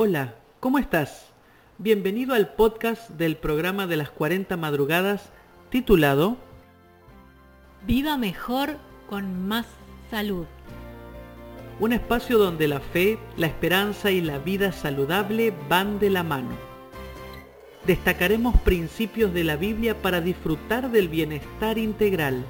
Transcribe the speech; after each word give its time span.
Hola, 0.00 0.36
¿cómo 0.60 0.78
estás? 0.78 1.32
Bienvenido 1.78 2.32
al 2.32 2.54
podcast 2.54 3.10
del 3.10 3.36
programa 3.36 3.88
de 3.88 3.96
las 3.96 4.10
40 4.10 4.56
madrugadas 4.56 5.32
titulado 5.70 6.36
Viva 7.84 8.16
mejor 8.16 8.76
con 9.10 9.48
más 9.48 9.66
salud. 10.08 10.46
Un 11.80 11.92
espacio 11.92 12.38
donde 12.38 12.68
la 12.68 12.78
fe, 12.78 13.18
la 13.36 13.48
esperanza 13.48 14.12
y 14.12 14.20
la 14.20 14.38
vida 14.38 14.70
saludable 14.70 15.52
van 15.68 15.98
de 15.98 16.10
la 16.10 16.22
mano. 16.22 16.56
Destacaremos 17.84 18.56
principios 18.60 19.34
de 19.34 19.42
la 19.42 19.56
Biblia 19.56 20.00
para 20.00 20.20
disfrutar 20.20 20.92
del 20.92 21.08
bienestar 21.08 21.76
integral. 21.76 22.44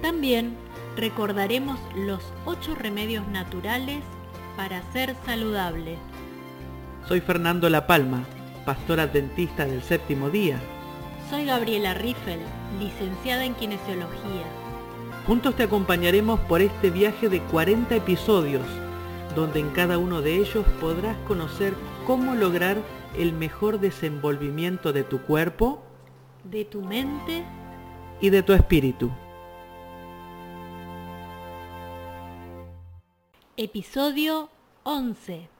También 0.00 0.54
recordaremos 0.96 1.80
los 1.96 2.22
ocho 2.46 2.76
remedios 2.76 3.26
naturales 3.26 4.04
para 4.56 4.80
ser 4.92 5.16
saludable. 5.26 5.98
Soy 7.08 7.20
Fernando 7.20 7.68
La 7.68 7.88
Palma, 7.88 8.24
pastor 8.64 9.00
adventista 9.00 9.66
del 9.66 9.82
séptimo 9.82 10.30
día. 10.30 10.60
Soy 11.28 11.46
Gabriela 11.46 11.94
Riffel, 11.94 12.38
licenciada 12.78 13.44
en 13.44 13.54
Kinesiología. 13.54 14.44
Juntos 15.26 15.56
te 15.56 15.64
acompañaremos 15.64 16.38
por 16.40 16.60
este 16.60 16.90
viaje 16.90 17.28
de 17.28 17.40
40 17.40 17.96
episodios, 17.96 18.62
donde 19.34 19.58
en 19.58 19.70
cada 19.70 19.98
uno 19.98 20.22
de 20.22 20.36
ellos 20.36 20.64
podrás 20.80 21.16
conocer 21.26 21.74
cómo 22.06 22.36
lograr 22.36 22.76
el 23.18 23.32
mejor 23.32 23.80
desenvolvimiento 23.80 24.92
de 24.92 25.02
tu 25.02 25.22
cuerpo, 25.22 25.82
de 26.44 26.64
tu 26.64 26.82
mente 26.82 27.44
y 28.20 28.30
de 28.30 28.44
tu 28.44 28.52
espíritu. 28.52 29.10
Episodio 33.56 34.50
11 34.84 35.51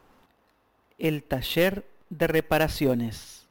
el 1.03 1.25
taller 1.25 1.85
de 2.11 2.29
reparaciones. 2.29 3.43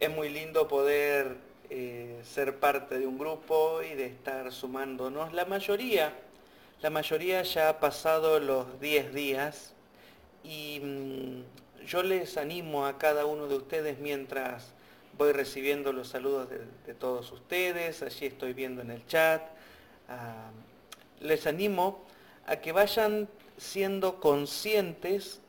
Es 0.00 0.10
muy 0.10 0.28
lindo 0.28 0.66
poder 0.66 1.36
eh, 1.70 2.20
ser 2.24 2.58
parte 2.58 2.98
de 2.98 3.06
un 3.06 3.16
grupo 3.16 3.80
y 3.80 3.94
de 3.94 4.06
estar 4.06 4.50
sumándonos. 4.50 5.32
La 5.32 5.44
mayoría, 5.44 6.12
la 6.82 6.90
mayoría 6.90 7.44
ya 7.44 7.68
ha 7.68 7.78
pasado 7.78 8.40
los 8.40 8.80
10 8.80 9.14
días 9.14 9.74
y 10.42 10.80
mm, 10.82 11.86
yo 11.86 12.02
les 12.02 12.36
animo 12.36 12.84
a 12.86 12.98
cada 12.98 13.24
uno 13.24 13.46
de 13.46 13.54
ustedes 13.54 14.00
mientras 14.00 14.72
voy 15.16 15.30
recibiendo 15.30 15.92
los 15.92 16.08
saludos 16.08 16.48
de, 16.50 16.94
todos 16.94 17.30
ustedes, 17.30 18.02
allí 18.02 18.26
estoy 18.26 18.54
viendo 18.54 18.82
en 18.82 18.90
el 18.90 19.06
chat, 19.06 19.40
ah, 20.08 20.50
les 21.20 21.46
animo 21.46 22.04
a 22.44 22.56
que 22.56 22.72
vayan 22.72 23.28
siendo 23.56 24.18
conscientes 24.18 25.40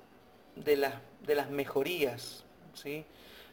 de 0.56 0.78
las, 0.78 0.94
de 1.25 1.36
las 1.36 1.50
mejorías. 1.50 2.44
¿sí? 2.73 3.06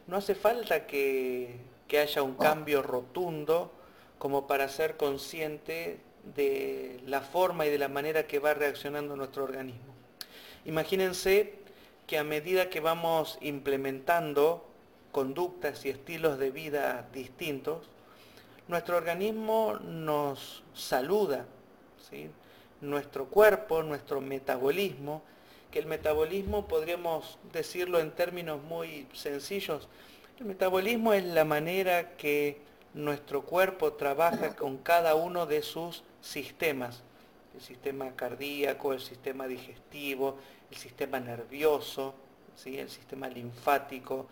No 0.07 0.17
hace 0.17 0.35
falta 0.35 0.85
que, 0.87 1.57
que 1.87 1.99
haya 1.99 2.23
un 2.23 2.35
cambio 2.35 2.81
rotundo 2.81 3.71
como 4.17 4.47
para 4.47 4.67
ser 4.69 4.97
consciente 4.97 5.99
de 6.35 7.01
la 7.05 7.21
forma 7.21 7.65
y 7.65 7.69
de 7.69 7.77
la 7.77 7.89
manera 7.89 8.27
que 8.27 8.39
va 8.39 8.53
reaccionando 8.53 9.15
nuestro 9.15 9.43
organismo. 9.43 9.93
Imagínense 10.65 11.55
que 12.07 12.17
a 12.17 12.23
medida 12.23 12.69
que 12.69 12.79
vamos 12.79 13.37
implementando 13.41 14.65
conductas 15.11 15.85
y 15.85 15.89
estilos 15.89 16.39
de 16.39 16.51
vida 16.51 17.07
distintos, 17.13 17.89
nuestro 18.67 18.97
organismo 18.97 19.77
nos 19.83 20.63
saluda, 20.73 21.45
¿sí? 22.09 22.29
nuestro 22.81 23.25
cuerpo, 23.25 23.83
nuestro 23.83 24.21
metabolismo 24.21 25.21
que 25.73 25.79
el 25.79 25.87
metabolismo, 25.87 26.67
podríamos 26.67 27.39
decirlo 27.51 27.99
en 27.99 28.11
términos 28.11 28.61
muy 28.61 29.07
sencillos, 29.11 29.87
el 30.39 30.45
metabolismo 30.45 31.13
es 31.13 31.23
la 31.23 31.45
manera 31.45 32.15
que 32.15 32.59
nuestro 32.93 33.41
cuerpo 33.41 33.93
trabaja 33.93 34.55
con 34.55 34.77
cada 34.77 35.15
uno 35.15 35.47
de 35.47 35.63
sus 35.63 36.03
sistemas, 36.21 37.01
el 37.55 37.61
sistema 37.61 38.11
cardíaco, 38.15 38.93
el 38.93 38.99
sistema 38.99 39.47
digestivo, 39.47 40.37
el 40.69 40.77
sistema 40.77 41.19
nervioso, 41.19 42.13
¿sí? 42.55 42.77
el 42.77 42.91
sistema 42.91 43.27
linfático. 43.27 44.27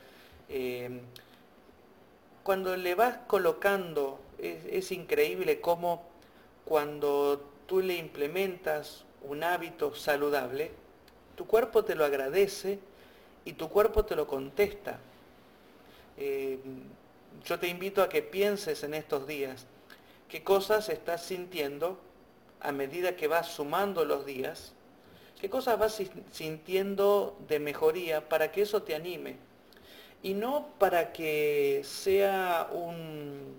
Em, 0.47 0.99
cuando 2.43 2.77
le 2.77 2.93
vas 2.93 3.17
colocando, 3.25 4.19
es 4.37 4.91
increíble 4.91 5.59
cómo 5.59 6.03
cuando 6.65 7.43
tú 7.65 7.81
le 7.81 7.95
implementas 7.95 9.05
un 9.23 9.43
hábito 9.43 9.95
saludable, 9.95 10.71
tu 11.35 11.45
cuerpo 11.45 11.83
te 11.83 11.95
lo 11.95 12.05
agradece 12.05 12.79
y 13.45 13.53
tu 13.53 13.69
cuerpo 13.69 14.05
te 14.05 14.15
lo 14.15 14.27
contesta. 14.27 14.99
Eh, 16.17 16.59
yo 17.45 17.59
te 17.59 17.67
invito 17.67 18.01
a 18.03 18.09
que 18.09 18.21
pienses 18.21 18.83
en 18.83 18.93
estos 18.93 19.25
días 19.25 19.65
qué 20.29 20.43
cosas 20.43 20.89
estás 20.89 21.23
sintiendo 21.23 21.97
a 22.59 22.71
medida 22.71 23.15
que 23.15 23.27
vas 23.27 23.47
sumando 23.47 24.05
los 24.05 24.25
días, 24.25 24.73
qué 25.39 25.49
cosas 25.49 25.79
vas 25.79 26.01
sintiendo 26.31 27.37
de 27.47 27.59
mejoría 27.59 28.29
para 28.29 28.51
que 28.51 28.61
eso 28.61 28.83
te 28.83 28.95
anime. 28.95 29.37
Y 30.23 30.35
no 30.35 30.67
para 30.77 31.11
que 31.11 31.81
sea 31.83 32.69
un, 32.71 33.55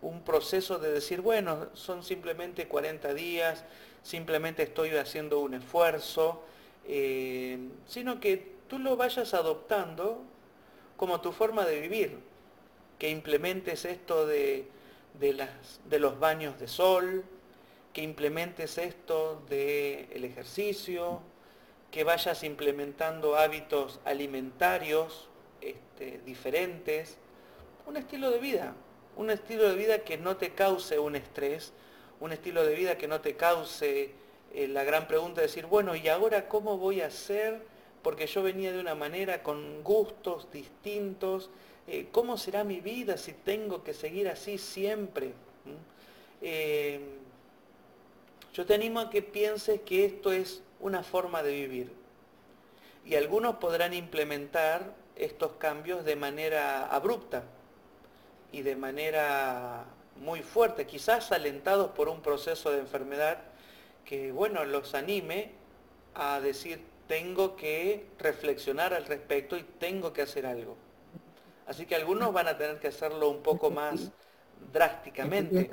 un 0.00 0.22
proceso 0.22 0.78
de 0.78 0.90
decir, 0.90 1.20
bueno, 1.20 1.68
son 1.74 2.02
simplemente 2.02 2.66
40 2.66 3.12
días, 3.12 3.64
simplemente 4.02 4.62
estoy 4.62 4.90
haciendo 4.96 5.40
un 5.40 5.54
esfuerzo, 5.54 6.42
eh, 6.86 7.58
sino 7.86 8.20
que 8.20 8.52
tú 8.68 8.78
lo 8.78 8.96
vayas 8.96 9.34
adoptando 9.34 10.22
como 10.96 11.20
tu 11.20 11.32
forma 11.32 11.64
de 11.64 11.80
vivir, 11.80 12.18
que 12.98 13.10
implementes 13.10 13.84
esto 13.84 14.26
de, 14.26 14.68
las, 15.20 15.80
de 15.88 15.98
los 15.98 16.18
baños 16.18 16.58
de 16.58 16.68
sol, 16.68 17.24
que 17.92 18.02
implementes 18.02 18.78
esto 18.78 19.42
del 19.48 20.24
ejercicio, 20.24 21.20
que 21.90 22.04
vayas 22.04 22.42
implementando 22.42 23.36
hábitos 23.36 24.00
alimentarios 24.04 25.28
este, 25.60 26.20
diferentes, 26.24 27.18
un 27.86 27.96
estilo 27.96 28.30
de 28.30 28.38
vida, 28.38 28.74
un 29.16 29.30
estilo 29.30 29.68
de 29.68 29.76
vida 29.76 29.98
que 29.98 30.16
no 30.16 30.36
te 30.36 30.54
cause 30.54 30.98
un 30.98 31.16
estrés, 31.16 31.72
un 32.20 32.32
estilo 32.32 32.64
de 32.64 32.74
vida 32.74 32.96
que 32.96 33.08
no 33.08 33.20
te 33.20 33.36
cause 33.36 34.14
eh, 34.54 34.68
la 34.68 34.84
gran 34.84 35.08
pregunta 35.08 35.40
de 35.40 35.46
decir, 35.46 35.66
bueno, 35.66 35.96
¿y 35.96 36.08
ahora 36.08 36.46
cómo 36.48 36.76
voy 36.76 37.00
a 37.00 37.06
hacer? 37.06 37.62
Porque 38.02 38.26
yo 38.26 38.42
venía 38.42 38.72
de 38.72 38.80
una 38.80 38.94
manera 38.94 39.42
con 39.42 39.82
gustos 39.82 40.50
distintos. 40.52 41.48
Eh, 41.86 42.08
¿Cómo 42.12 42.36
será 42.36 42.62
mi 42.62 42.80
vida 42.80 43.16
si 43.16 43.32
tengo 43.32 43.82
que 43.82 43.94
seguir 43.94 44.28
así 44.28 44.58
siempre? 44.58 45.28
¿Mm? 45.28 45.70
Eh, 46.42 47.00
yo 48.52 48.66
te 48.66 48.74
animo 48.74 49.00
a 49.00 49.08
que 49.08 49.22
pienses 49.22 49.80
que 49.80 50.04
esto 50.04 50.32
es 50.32 50.62
una 50.80 51.02
forma 51.02 51.42
de 51.42 51.52
vivir. 51.52 51.92
Y 53.06 53.14
algunos 53.14 53.56
podrán 53.56 53.94
implementar 53.94 54.94
estos 55.16 55.52
cambios 55.52 56.04
de 56.04 56.16
manera 56.16 56.86
abrupta 56.86 57.44
y 58.52 58.60
de 58.62 58.76
manera 58.76 59.84
muy 60.20 60.42
fuerte, 60.42 60.86
quizás 60.86 61.32
alentados 61.32 61.92
por 61.92 62.08
un 62.08 62.20
proceso 62.20 62.70
de 62.70 62.80
enfermedad 62.80 63.38
que, 64.04 64.32
bueno, 64.32 64.64
los 64.64 64.94
anime 64.94 65.52
a 66.14 66.40
decir, 66.40 66.80
tengo 67.06 67.56
que 67.56 68.06
reflexionar 68.18 68.94
al 68.94 69.04
respecto 69.06 69.56
y 69.56 69.62
tengo 69.78 70.12
que 70.12 70.22
hacer 70.22 70.46
algo. 70.46 70.76
Así 71.66 71.86
que 71.86 71.94
algunos 71.94 72.32
van 72.32 72.48
a 72.48 72.56
tener 72.56 72.78
que 72.80 72.88
hacerlo 72.88 73.28
un 73.30 73.42
poco 73.42 73.70
más 73.70 74.10
drásticamente. 74.72 75.70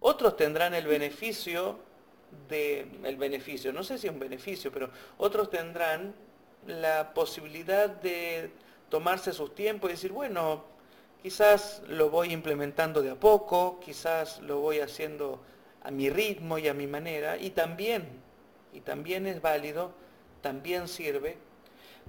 Otros 0.00 0.36
tendrán 0.36 0.74
el 0.74 0.86
beneficio 0.86 1.78
de, 2.48 2.86
el 3.04 3.16
beneficio, 3.16 3.72
no 3.72 3.82
sé 3.84 3.98
si 3.98 4.06
es 4.06 4.12
un 4.12 4.18
beneficio, 4.18 4.72
pero 4.72 4.90
otros 5.18 5.50
tendrán 5.50 6.14
la 6.66 7.12
posibilidad 7.14 7.88
de 7.88 8.50
tomarse 8.88 9.32
sus 9.32 9.54
tiempos 9.54 9.90
y 9.90 9.94
decir, 9.94 10.12
bueno, 10.12 10.64
quizás 11.22 11.82
lo 11.88 12.10
voy 12.10 12.32
implementando 12.32 13.02
de 13.02 13.10
a 13.10 13.14
poco, 13.16 13.80
quizás 13.80 14.40
lo 14.40 14.60
voy 14.60 14.80
haciendo 14.80 15.40
a 15.84 15.90
mi 15.90 16.10
ritmo 16.10 16.58
y 16.58 16.68
a 16.68 16.74
mi 16.74 16.86
manera, 16.86 17.36
y 17.36 17.50
también, 17.50 18.08
y 18.72 18.80
también 18.80 19.26
es 19.26 19.40
válido, 19.40 19.92
también 20.40 20.88
sirve, 20.88 21.36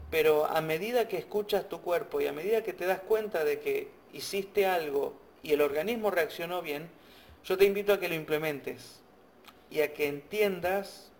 pero 0.09 0.45
a 0.45 0.61
medida 0.61 1.07
que 1.07 1.17
escuchas 1.17 1.67
tu 1.69 1.81
cuerpo 1.81 2.21
y 2.21 2.27
a 2.27 2.33
medida 2.33 2.63
que 2.63 2.73
te 2.73 2.85
das 2.85 2.99
cuenta 2.99 3.43
de 3.43 3.59
que 3.59 3.89
hiciste 4.13 4.65
algo 4.65 5.13
y 5.43 5.53
el 5.53 5.61
organismo 5.61 6.09
reaccionó 6.09 6.61
bien, 6.61 6.89
yo 7.43 7.57
te 7.57 7.65
invito 7.65 7.93
a 7.93 7.99
que 7.99 8.09
lo 8.09 8.15
implementes 8.15 9.01
y 9.69 9.81
a 9.81 9.93
que 9.93 10.07
entiendas 10.07 11.11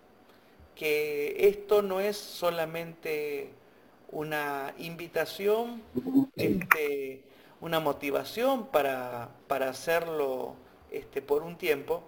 que 0.74 1.48
esto 1.48 1.82
no 1.82 2.00
es 2.00 2.16
solamente 2.16 3.50
una 4.10 4.74
invitación, 4.78 5.82
este, 6.36 7.22
una 7.60 7.80
motivación 7.80 8.66
para, 8.66 9.30
para 9.46 9.70
hacerlo 9.70 10.54
este, 10.90 11.22
por 11.22 11.42
un 11.42 11.56
tiempo, 11.56 12.02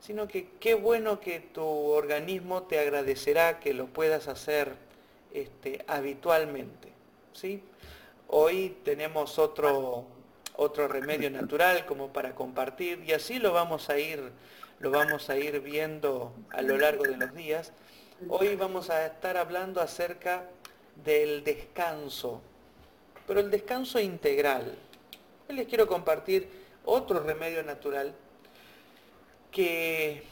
sino 0.00 0.26
que 0.26 0.48
qué 0.58 0.74
bueno 0.74 1.20
que 1.20 1.40
tu 1.40 1.64
organismo 1.64 2.62
te 2.62 2.78
agradecerá 2.78 3.60
que 3.60 3.74
lo 3.74 3.86
puedas 3.86 4.28
hacer 4.28 4.72
este, 5.32 5.84
habitualmente. 5.86 6.88
¿sí? 7.32 7.62
Hoy 8.28 8.76
tenemos 8.82 9.38
otro, 9.38 10.06
otro 10.56 10.88
remedio 10.88 11.30
natural 11.30 11.84
como 11.84 12.12
para 12.12 12.34
compartir 12.34 13.02
y 13.06 13.12
así 13.12 13.38
lo 13.38 13.52
vamos 13.52 13.90
a 13.90 13.98
ir, 13.98 14.32
lo 14.78 14.90
vamos 14.90 15.28
a 15.28 15.36
ir 15.36 15.60
viendo 15.60 16.32
a 16.50 16.62
lo 16.62 16.78
largo 16.78 17.04
de 17.04 17.16
los 17.16 17.34
días. 17.34 17.72
Hoy 18.28 18.56
vamos 18.56 18.90
a 18.90 19.06
estar 19.06 19.36
hablando 19.36 19.80
acerca 19.80 20.44
del 21.04 21.44
descanso, 21.44 22.40
pero 23.26 23.40
el 23.40 23.50
descanso 23.50 24.00
integral. 24.00 24.76
Hoy 25.48 25.56
les 25.56 25.66
quiero 25.66 25.86
compartir 25.86 26.48
otro 26.84 27.20
remedio 27.20 27.62
natural 27.62 28.14
que 29.50 30.22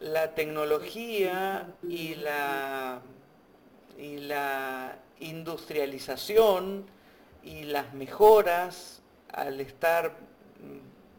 la 0.00 0.34
tecnología 0.34 1.74
y 1.88 2.14
la, 2.14 3.00
y 3.98 4.18
la 4.18 4.96
industrialización 5.20 6.86
y 7.42 7.64
las 7.64 7.94
mejoras 7.94 9.02
al 9.32 9.60
estar 9.60 10.16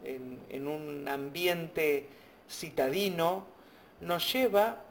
en, 0.04 0.40
en 0.48 0.68
un 0.68 1.08
ambiente 1.08 2.08
citadino 2.48 3.46
nos 4.00 4.32
lleva 4.32 4.82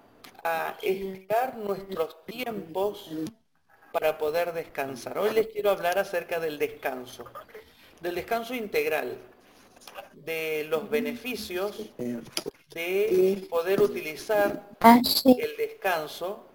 a 0.44 0.78
estirar 0.82 1.58
nuestros 1.58 2.26
tiempos 2.26 3.12
para 3.92 4.18
poder 4.18 4.54
descansar. 4.54 5.18
Hoy 5.18 5.32
les 5.32 5.48
quiero 5.48 5.72
hablar 5.72 5.98
acerca 5.98 6.40
del 6.40 6.60
descanso, 6.60 7.26
del 8.02 8.16
descanso 8.16 8.54
integral, 8.54 9.18
de 10.14 10.66
los 10.70 10.90
beneficios 10.90 11.90
de 11.98 13.48
poder 13.50 13.82
utilizar 13.82 14.70
el 14.82 15.58
descanso, 15.58 16.46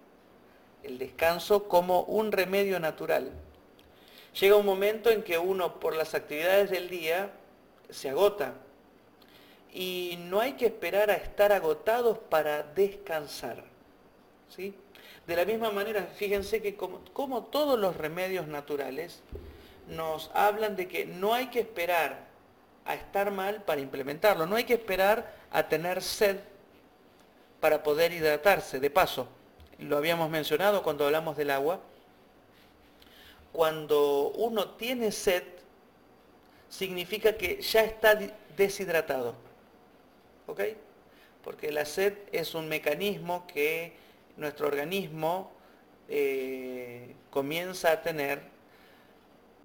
el 0.83 0.97
descanso 0.97 1.67
como 1.67 2.01
un 2.03 2.31
remedio 2.31 2.79
natural. 2.79 3.31
Llega 4.39 4.55
un 4.55 4.65
momento 4.65 5.09
en 5.09 5.23
que 5.23 5.37
uno 5.37 5.79
por 5.79 5.95
las 5.95 6.13
actividades 6.13 6.69
del 6.69 6.89
día 6.89 7.31
se 7.89 8.09
agota 8.09 8.55
y 9.73 10.17
no 10.19 10.39
hay 10.39 10.53
que 10.53 10.67
esperar 10.67 11.09
a 11.09 11.15
estar 11.15 11.51
agotados 11.51 12.17
para 12.29 12.63
descansar. 12.63 13.63
¿sí? 14.49 14.73
De 15.27 15.35
la 15.35 15.45
misma 15.45 15.71
manera, 15.71 16.07
fíjense 16.15 16.61
que 16.61 16.75
como, 16.75 17.43
todos 17.43 17.79
los 17.79 17.97
remedios 17.97 18.47
naturales 18.47 19.21
nos 19.87 20.31
hablan 20.33 20.75
de 20.75 20.87
que 20.87 21.05
no 21.05 21.33
hay 21.33 21.47
que 21.47 21.59
esperar 21.59 22.27
a 22.85 22.95
estar 22.95 23.31
mal 23.31 23.63
para 23.63 23.81
implementarlo, 23.81 24.45
no 24.45 24.55
hay 24.55 24.63
que 24.63 24.75
esperar 24.75 25.33
a 25.51 25.67
tener 25.67 26.01
sed 26.01 26.37
para 27.59 27.81
poder 27.81 28.13
hidratarse. 28.13 28.79
De 28.79 28.89
paso, 28.89 29.27
lo 29.79 29.97
habíamos 29.97 30.29
mencionado 30.29 30.83
cuando 30.83 31.05
hablamos 31.05 31.35
del 31.35 31.51
agua, 31.51 31.79
cuando 33.51 34.29
uno 34.35 34.71
tiene 34.71 35.11
sed, 35.11 35.43
significa 36.69 37.33
que 37.37 37.61
ya 37.61 37.83
está 37.83 38.19
deshidratado. 38.55 39.33
¿Ok? 40.47 40.61
Porque 41.43 41.71
la 41.71 41.85
sed 41.85 42.13
es 42.31 42.53
un 42.53 42.67
mecanismo 42.67 43.47
que 43.47 43.93
nuestro 44.37 44.67
organismo 44.67 45.51
eh, 46.07 47.15
comienza 47.29 47.91
a 47.91 48.01
tener 48.01 48.41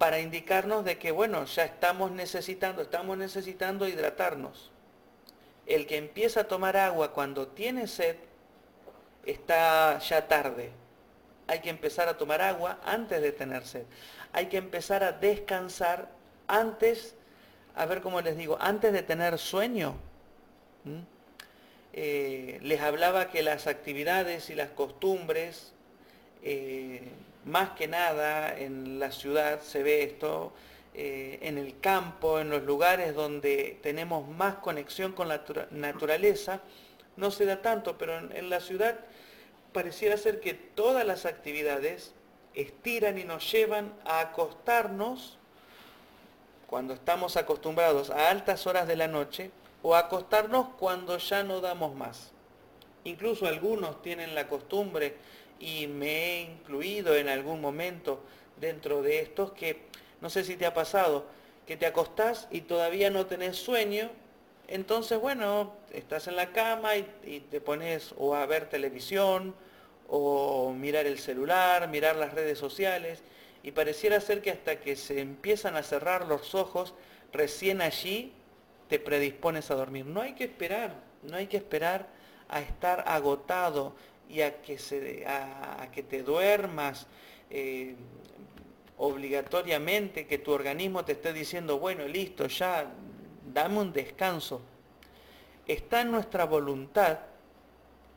para 0.01 0.19
indicarnos 0.19 0.83
de 0.83 0.97
que, 0.97 1.11
bueno, 1.11 1.45
ya 1.45 1.63
estamos 1.63 2.09
necesitando, 2.09 2.81
estamos 2.81 3.19
necesitando 3.19 3.87
hidratarnos. 3.87 4.71
El 5.67 5.85
que 5.85 5.97
empieza 5.97 6.39
a 6.39 6.43
tomar 6.45 6.75
agua 6.75 7.13
cuando 7.13 7.49
tiene 7.49 7.85
sed 7.85 8.15
está 9.27 9.99
ya 9.99 10.27
tarde. 10.27 10.71
Hay 11.45 11.59
que 11.59 11.69
empezar 11.69 12.09
a 12.09 12.17
tomar 12.17 12.41
agua 12.41 12.79
antes 12.83 13.21
de 13.21 13.31
tener 13.31 13.63
sed. 13.63 13.83
Hay 14.33 14.47
que 14.47 14.57
empezar 14.57 15.03
a 15.03 15.11
descansar 15.11 16.09
antes, 16.47 17.13
a 17.75 17.85
ver 17.85 18.01
cómo 18.01 18.21
les 18.21 18.35
digo, 18.35 18.57
antes 18.59 18.93
de 18.93 19.03
tener 19.03 19.37
sueño. 19.37 19.93
Eh, 21.93 22.57
les 22.63 22.81
hablaba 22.81 23.29
que 23.29 23.43
las 23.43 23.67
actividades 23.67 24.49
y 24.49 24.55
las 24.55 24.71
costumbres, 24.71 25.73
eh, 26.41 27.07
más 27.45 27.71
que 27.71 27.87
nada 27.87 28.57
en 28.57 28.99
la 28.99 29.11
ciudad 29.11 29.61
se 29.61 29.83
ve 29.83 30.03
esto, 30.03 30.53
eh, 30.93 31.39
en 31.41 31.57
el 31.57 31.79
campo, 31.79 32.39
en 32.39 32.49
los 32.49 32.63
lugares 32.63 33.15
donde 33.15 33.79
tenemos 33.81 34.27
más 34.27 34.55
conexión 34.55 35.13
con 35.13 35.27
la 35.27 35.43
naturaleza, 35.71 36.61
no 37.17 37.31
se 37.31 37.45
da 37.45 37.61
tanto, 37.61 37.97
pero 37.97 38.17
en 38.17 38.49
la 38.49 38.59
ciudad 38.59 38.99
pareciera 39.73 40.17
ser 40.17 40.39
que 40.39 40.53
todas 40.53 41.05
las 41.05 41.25
actividades 41.25 42.13
estiran 42.53 43.17
y 43.17 43.23
nos 43.23 43.49
llevan 43.51 43.93
a 44.05 44.19
acostarnos 44.19 45.37
cuando 46.67 46.93
estamos 46.93 47.37
acostumbrados 47.37 48.09
a 48.09 48.29
altas 48.29 48.65
horas 48.65 48.87
de 48.87 48.95
la 48.95 49.07
noche, 49.07 49.51
o 49.83 49.95
acostarnos 49.95 50.67
cuando 50.79 51.17
ya 51.17 51.43
no 51.43 51.59
damos 51.59 51.95
más. 51.95 52.31
Incluso 53.03 53.47
algunos 53.47 54.01
tienen 54.01 54.35
la 54.35 54.47
costumbre, 54.47 55.17
y 55.61 55.87
me 55.87 56.07
he 56.07 56.41
incluido 56.41 57.15
en 57.15 57.29
algún 57.29 57.61
momento 57.61 58.21
dentro 58.59 59.01
de 59.01 59.19
estos, 59.21 59.51
que 59.53 59.83
no 60.19 60.29
sé 60.29 60.43
si 60.43 60.57
te 60.57 60.65
ha 60.65 60.73
pasado, 60.73 61.25
que 61.65 61.77
te 61.77 61.85
acostás 61.85 62.47
y 62.51 62.61
todavía 62.61 63.09
no 63.09 63.27
tenés 63.27 63.57
sueño, 63.57 64.09
entonces 64.67 65.19
bueno, 65.19 65.73
estás 65.93 66.27
en 66.27 66.35
la 66.35 66.51
cama 66.51 66.97
y, 66.97 67.05
y 67.23 67.39
te 67.41 67.61
pones 67.61 68.13
o 68.17 68.35
a 68.35 68.45
ver 68.45 68.69
televisión, 68.69 69.53
o 70.13 70.73
mirar 70.73 71.05
el 71.05 71.19
celular, 71.19 71.87
mirar 71.87 72.17
las 72.17 72.33
redes 72.33 72.59
sociales, 72.59 73.23
y 73.63 73.71
pareciera 73.71 74.19
ser 74.19 74.41
que 74.41 74.51
hasta 74.51 74.81
que 74.81 74.97
se 74.97 75.21
empiezan 75.21 75.77
a 75.77 75.83
cerrar 75.83 76.27
los 76.27 76.53
ojos, 76.53 76.93
recién 77.31 77.81
allí 77.81 78.33
te 78.89 78.99
predispones 78.99 79.71
a 79.71 79.75
dormir. 79.75 80.05
No 80.05 80.19
hay 80.21 80.33
que 80.33 80.43
esperar, 80.43 80.95
no 81.23 81.37
hay 81.37 81.47
que 81.47 81.57
esperar 81.57 82.07
a 82.49 82.59
estar 82.59 83.05
agotado 83.07 83.93
y 84.31 84.41
a 84.41 84.61
que, 84.61 84.77
se, 84.77 85.25
a, 85.27 85.89
que 85.91 86.03
te 86.03 86.23
duermas 86.23 87.05
eh, 87.49 87.95
obligatoriamente, 88.97 90.25
que 90.25 90.37
tu 90.37 90.51
organismo 90.51 91.03
te 91.03 91.13
esté 91.13 91.33
diciendo, 91.33 91.79
bueno, 91.79 92.07
listo, 92.07 92.47
ya, 92.47 92.89
dame 93.53 93.79
un 93.79 93.91
descanso. 93.91 94.61
Está 95.67 96.01
en 96.01 96.11
nuestra 96.11 96.45
voluntad, 96.45 97.19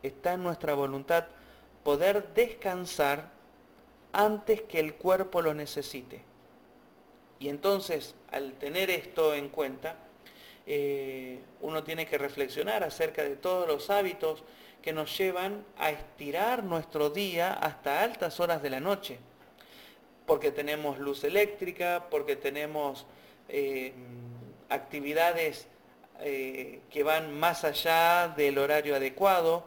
está 0.03 0.35
en 0.35 0.45
nuestra 0.45 0.75
voluntad 0.75 1.27
poder 1.83 2.33
descansar 2.33 3.31
antes 4.13 4.63
que 4.63 4.79
el 4.79 4.95
cuerpo 4.95 5.43
lo 5.43 5.53
necesite. 5.53 6.23
Y 7.41 7.49
entonces, 7.49 8.15
al 8.31 8.53
tener 8.53 8.89
esto 8.89 9.35
en 9.35 9.49
cuenta, 9.49 9.97
eh, 10.67 11.41
uno 11.61 11.83
tiene 11.83 12.07
que 12.07 12.17
reflexionar 12.19 12.85
acerca 12.85 13.23
de 13.25 13.37
todos 13.37 13.67
los 13.67 13.91
hábitos 13.91 14.45
que 14.85 14.93
nos 14.93 15.17
llevan 15.17 15.65
a 15.79 15.89
estirar 15.89 16.63
nuestro 16.63 17.09
día 17.09 17.55
hasta 17.55 18.03
altas 18.03 18.39
horas 18.39 18.63
de 18.63 18.69
la 18.69 18.81
noche. 18.81 19.19
Porque 20.27 20.51
tenemos 20.51 20.99
luz 20.99 21.25
eléctrica, 21.25 22.05
porque 22.11 22.37
tenemos 22.37 23.07
eh, 23.49 23.95
actividades 24.69 25.69
eh, 26.21 26.81
que 26.91 27.03
van 27.03 27.35
más 27.35 27.65
allá 27.65 28.29
del 28.37 28.59
horario 28.59 28.95
adecuado. 28.95 29.67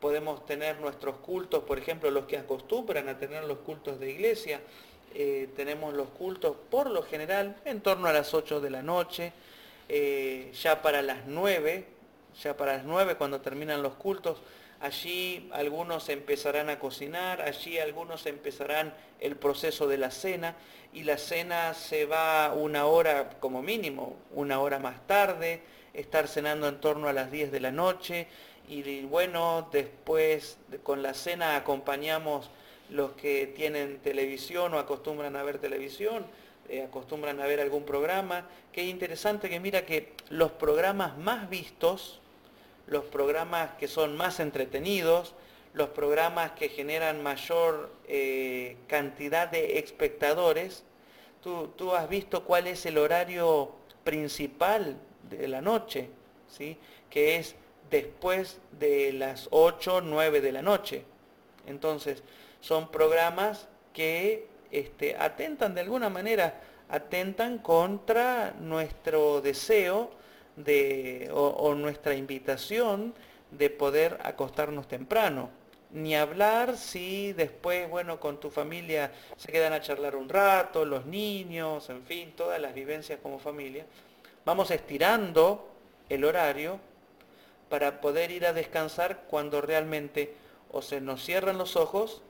Podemos 0.00 0.44
tener 0.44 0.78
nuestros 0.80 1.16
cultos, 1.16 1.64
por 1.64 1.78
ejemplo, 1.78 2.10
los 2.10 2.26
que 2.26 2.36
acostumbran 2.36 3.08
a 3.08 3.16
tener 3.16 3.44
los 3.44 3.60
cultos 3.60 3.98
de 3.98 4.10
iglesia. 4.10 4.60
tenemos 5.56 5.94
los 5.94 6.08
cultos 6.10 6.54
por 6.70 6.90
lo 6.90 7.02
general 7.02 7.56
en 7.64 7.80
torno 7.80 8.08
a 8.08 8.12
las 8.12 8.34
8 8.34 8.60
de 8.60 8.68
la 8.68 8.82
noche 8.82 9.32
eh, 9.90 10.52
ya 10.62 10.82
para 10.82 11.00
las 11.00 11.26
9, 11.26 11.86
ya 12.42 12.56
para 12.56 12.74
las 12.76 12.84
9 12.84 13.16
cuando 13.16 13.40
terminan 13.40 13.82
los 13.82 13.94
cultos, 13.94 14.38
allí 14.80 15.48
algunos 15.52 16.08
empezarán 16.08 16.70
a 16.70 16.78
cocinar, 16.78 17.42
allí 17.42 17.78
algunos 17.78 18.26
empezarán 18.26 18.94
el 19.20 19.36
proceso 19.36 19.88
de 19.88 19.98
la 19.98 20.10
cena 20.10 20.56
y 20.92 21.04
la 21.04 21.18
cena 21.18 21.74
se 21.74 22.06
va 22.06 22.52
una 22.54 22.86
hora 22.86 23.30
como 23.40 23.62
mínimo, 23.62 24.16
una 24.32 24.60
hora 24.60 24.78
más 24.78 25.06
tarde, 25.06 25.62
estar 25.94 26.28
cenando 26.28 26.68
en 26.68 26.80
torno 26.80 27.08
a 27.08 27.12
las 27.12 27.30
10 27.30 27.50
de 27.50 27.60
la 27.60 27.72
noche 27.72 28.28
y 28.68 29.02
bueno, 29.02 29.68
después 29.72 30.58
con 30.82 31.02
la 31.02 31.14
cena 31.14 31.56
acompañamos 31.56 32.50
los 32.90 33.12
que 33.12 33.46
tienen 33.46 33.98
televisión 33.98 34.74
o 34.74 34.78
acostumbran 34.78 35.36
a 35.36 35.42
ver 35.42 35.58
televisión, 35.58 36.26
eh, 36.68 36.82
acostumbran 36.82 37.40
a 37.40 37.46
ver 37.46 37.60
algún 37.60 37.84
programa. 37.84 38.46
Qué 38.72 38.84
interesante 38.84 39.48
que 39.48 39.60
mira 39.60 39.86
que 39.86 40.12
los 40.28 40.52
programas 40.52 41.16
más 41.18 41.48
vistos, 41.48 42.20
los 42.88 43.04
programas 43.04 43.72
que 43.74 43.88
son 43.88 44.16
más 44.16 44.40
entretenidos, 44.40 45.34
los 45.74 45.90
programas 45.90 46.52
que 46.52 46.68
generan 46.68 47.22
mayor 47.22 47.90
eh, 48.06 48.76
cantidad 48.86 49.48
de 49.48 49.78
espectadores, 49.78 50.84
tú, 51.42 51.68
tú, 51.76 51.94
has 51.94 52.08
visto 52.08 52.44
cuál 52.44 52.66
es 52.66 52.86
el 52.86 52.98
horario 52.98 53.72
principal 54.04 54.96
de 55.28 55.48
la 55.48 55.60
noche, 55.60 56.08
¿sí? 56.48 56.78
que 57.10 57.36
es 57.36 57.54
después 57.90 58.58
de 58.78 59.12
las 59.12 59.48
8, 59.50 60.00
9 60.00 60.40
de 60.40 60.52
la 60.52 60.62
noche. 60.62 61.04
Entonces, 61.66 62.22
son 62.60 62.90
programas 62.90 63.68
que 63.92 64.46
este, 64.70 65.16
atentan 65.16 65.74
de 65.74 65.82
alguna 65.82 66.08
manera, 66.08 66.60
atentan 66.88 67.58
contra 67.58 68.54
nuestro 68.58 69.40
deseo 69.40 70.10
de, 70.64 71.30
o 71.32 71.74
nuestra 71.74 72.14
invitación 72.14 73.14
de 73.50 73.70
poder 73.70 74.18
acostarnos 74.22 74.88
temprano. 74.88 75.50
Ni 75.90 76.14
hablar 76.14 76.76
si 76.76 77.32
después, 77.32 77.88
bueno, 77.88 78.20
con 78.20 78.38
tu 78.38 78.50
familia 78.50 79.10
se 79.36 79.50
quedan 79.50 79.72
a 79.72 79.80
charlar 79.80 80.16
un 80.16 80.28
rato, 80.28 80.84
los 80.84 81.06
niños, 81.06 81.88
en 81.88 82.02
fin, 82.04 82.32
todas 82.36 82.60
las 82.60 82.74
vivencias 82.74 83.20
como 83.22 83.38
familia. 83.38 83.86
Vamos 84.44 84.70
estirando 84.70 85.66
el 86.10 86.24
horario 86.24 86.78
para 87.70 88.00
poder 88.00 88.30
ir 88.30 88.46
a 88.46 88.52
descansar 88.52 89.24
cuando 89.28 89.60
realmente 89.62 90.34
o 90.70 90.82
se 90.82 91.00
nos 91.00 91.24
cierran 91.24 91.56
los 91.56 91.76
ojos 91.76 92.22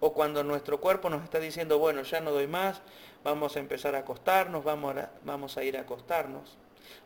o 0.00 0.12
cuando 0.12 0.42
nuestro 0.42 0.80
cuerpo 0.80 1.08
nos 1.08 1.22
está 1.22 1.38
diciendo, 1.38 1.78
bueno, 1.78 2.02
ya 2.02 2.20
no 2.20 2.32
doy 2.32 2.48
más, 2.48 2.82
vamos 3.22 3.56
a 3.56 3.60
empezar 3.60 3.94
a 3.94 4.00
acostarnos, 4.00 4.64
vamos 4.64 4.96
vamos 5.24 5.56
a 5.56 5.62
ir 5.62 5.76
a 5.76 5.82
acostarnos. 5.82 6.56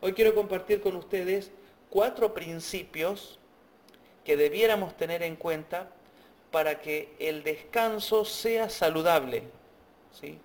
Hoy 0.01 0.13
quiero 0.13 0.33
compartir 0.35 0.81
con 0.81 0.95
ustedes 0.95 1.51
cuatro 1.89 2.33
principios 2.33 3.39
que 4.25 4.37
debiéramos 4.37 4.95
tener 4.97 5.23
en 5.23 5.35
cuenta 5.35 5.89
para 6.51 6.79
que 6.79 7.15
el 7.19 7.43
descanso 7.43 8.25
sea 8.25 8.69
saludable. 8.69 9.43
¿sí? 10.19 10.37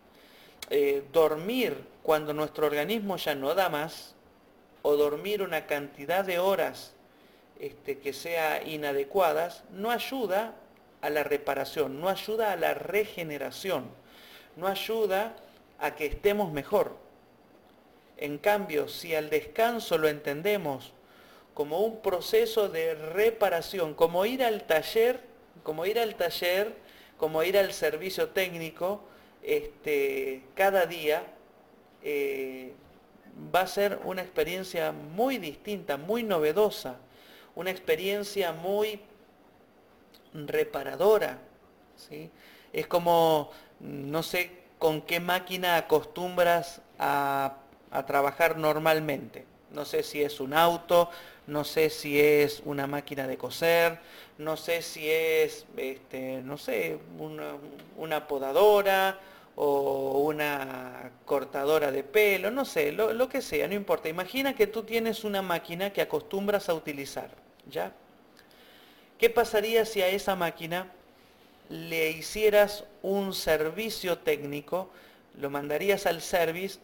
Eh, 0.71 1.05
dormir 1.13 1.77
cuando 2.03 2.33
nuestro 2.33 2.67
organismo 2.67 3.17
ya 3.17 3.35
no 3.35 3.55
da 3.55 3.69
más, 3.69 4.15
o 4.83 4.97
dormir 4.97 5.43
una 5.43 5.67
cantidad 5.67 6.25
de 6.25 6.39
horas 6.39 6.93
este, 7.59 7.99
que 7.99 8.13
sea 8.13 8.63
inadecuadas, 8.63 9.65
no 9.73 9.91
ayuda 9.91 10.55
a 11.01 11.11
la 11.11 11.25
reparación, 11.25 12.01
no 12.01 12.09
ayuda 12.09 12.53
a 12.53 12.57
la 12.57 12.73
regeneración, 12.75 13.87
no 14.55 14.69
ayuda 14.69 15.35
a 15.81 15.97
que 15.97 16.07
estemos 16.07 16.53
mejor. 16.53 16.97
En 18.17 18.39
cambio, 18.39 18.89
si 18.89 19.15
al 19.15 19.29
descanso 19.31 19.99
lo 19.99 20.09
entendemos 20.09 20.93
como 21.55 21.81
un 21.81 22.01
proceso 22.01 22.69
de 22.69 22.95
reparación, 22.95 23.95
como 23.95 24.27
ir 24.27 24.43
al 24.43 24.65
taller, 24.65 25.21
como 25.63 25.87
ir 25.87 25.99
al 25.99 26.15
taller, 26.15 26.75
como 27.17 27.43
ir 27.43 27.57
al 27.59 27.73
servicio 27.73 28.29
técnico, 28.29 29.01
este, 29.43 30.43
cada 30.55 30.87
día 30.87 31.25
eh, 32.03 32.73
va 33.55 33.63
a 33.63 33.67
ser 33.67 34.01
una 34.05 34.23
experiencia 34.23 34.93
muy 34.93 35.39
distinta, 35.39 35.97
muy 35.97 36.23
novedosa, 36.23 36.97
una 37.55 37.71
experiencia 37.71 38.53
muy 38.53 39.01
reparadora. 40.33 41.39
¿sí? 41.97 42.31
Es 42.73 42.87
como, 42.87 43.51
no 43.81 44.23
sé 44.23 44.51
con 44.79 45.01
qué 45.03 45.21
máquina 45.21 45.77
acostumbras 45.77 46.83
a, 46.99 47.57
a 47.97 48.05
trabajar 48.05 48.59
normalmente. 48.59 49.45
No 49.73 49.85
sé 49.85 50.03
si 50.03 50.23
es 50.23 50.41
un 50.41 50.55
auto, 50.55 51.11
no 51.47 51.65
sé 51.65 51.91
si 51.91 52.21
es 52.21 52.63
una 52.65 52.87
máquina 52.87 53.27
de 53.27 53.37
coser, 53.37 53.99
no 54.39 54.57
sé 54.57 54.83
si 54.83 55.11
es, 55.11 55.67
este, 55.77 56.43
no 56.43 56.59
sé, 56.59 56.99
una, 57.97 58.29
podadora 58.29 59.19
o 59.55 60.21
una 60.25 61.11
cortadora 61.25 61.91
de 61.91 62.05
pelo, 62.05 62.51
no 62.51 62.65
sé, 62.65 62.93
lo, 62.93 63.13
lo, 63.13 63.29
que 63.29 63.41
sea, 63.41 63.67
no 63.67 63.75
importa. 63.75 64.09
Imagina 64.09 64.55
que 64.55 64.67
tú 64.67 64.83
tienes 64.83 65.25
una 65.25 65.41
máquina 65.43 65.93
que 65.93 66.03
acostumbras 66.03 66.69
a 66.69 66.75
utilizar, 66.75 67.31
¿ya? 67.69 67.93
¿Qué 69.19 69.31
pasaría 69.31 69.87
si 69.87 70.03
a 70.03 70.09
esa 70.09 70.37
máquina 70.37 70.93
le 71.71 72.11
hicieras 72.11 72.85
un 73.03 73.33
servicio 73.33 74.19
técnico, 74.19 74.91
lo 75.39 75.51
mandarías 75.51 76.07
al 76.07 76.21
service 76.21 76.79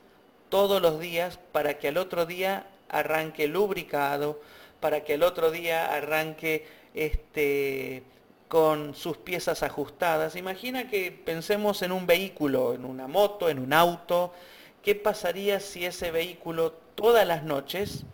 todos 0.52 0.82
los 0.82 1.00
días 1.00 1.38
para 1.50 1.78
que 1.78 1.88
al 1.88 1.96
otro 1.96 2.26
día 2.26 2.66
arranque 2.90 3.48
lubricado, 3.48 4.38
para 4.80 5.02
que 5.02 5.14
el 5.14 5.22
otro 5.22 5.50
día 5.50 5.94
arranque 5.94 6.66
este, 6.92 8.02
con 8.48 8.94
sus 8.94 9.16
piezas 9.16 9.62
ajustadas. 9.62 10.36
Imagina 10.36 10.90
que 10.90 11.10
pensemos 11.10 11.80
en 11.80 11.90
un 11.90 12.06
vehículo, 12.06 12.74
en 12.74 12.84
una 12.84 13.08
moto, 13.08 13.48
en 13.48 13.60
un 13.60 13.72
auto. 13.72 14.34
¿Qué 14.82 14.94
pasaría 14.94 15.58
si 15.58 15.86
ese 15.86 16.10
vehículo 16.10 16.74
todas 16.96 17.26
las 17.26 17.44
noches 17.44 18.04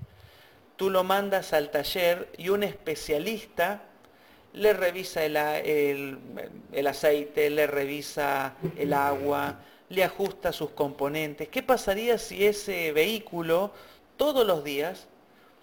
tú 0.77 0.91
lo 0.91 1.03
mandas 1.03 1.53
al 1.53 1.73
taller 1.73 2.29
y 2.39 2.51
un 2.51 2.63
especialista 2.63 3.83
le 4.53 4.75
revisa 4.75 5.25
el, 5.25 6.19
el, 6.71 6.87
aceite, 6.87 7.51
le 7.51 7.67
revisa 7.67 8.55
el 8.77 8.93
agua, 8.93 9.59
le 9.89 10.05
ajusta 10.05 10.53
sus 10.53 10.71
componentes? 10.71 11.49
¿Qué 11.49 11.63
pasaría 11.63 12.19
si 12.19 12.47
ese 12.47 12.93
vehículo 12.93 13.73
todos 14.17 14.47
los 14.47 14.65
días 14.65 15.09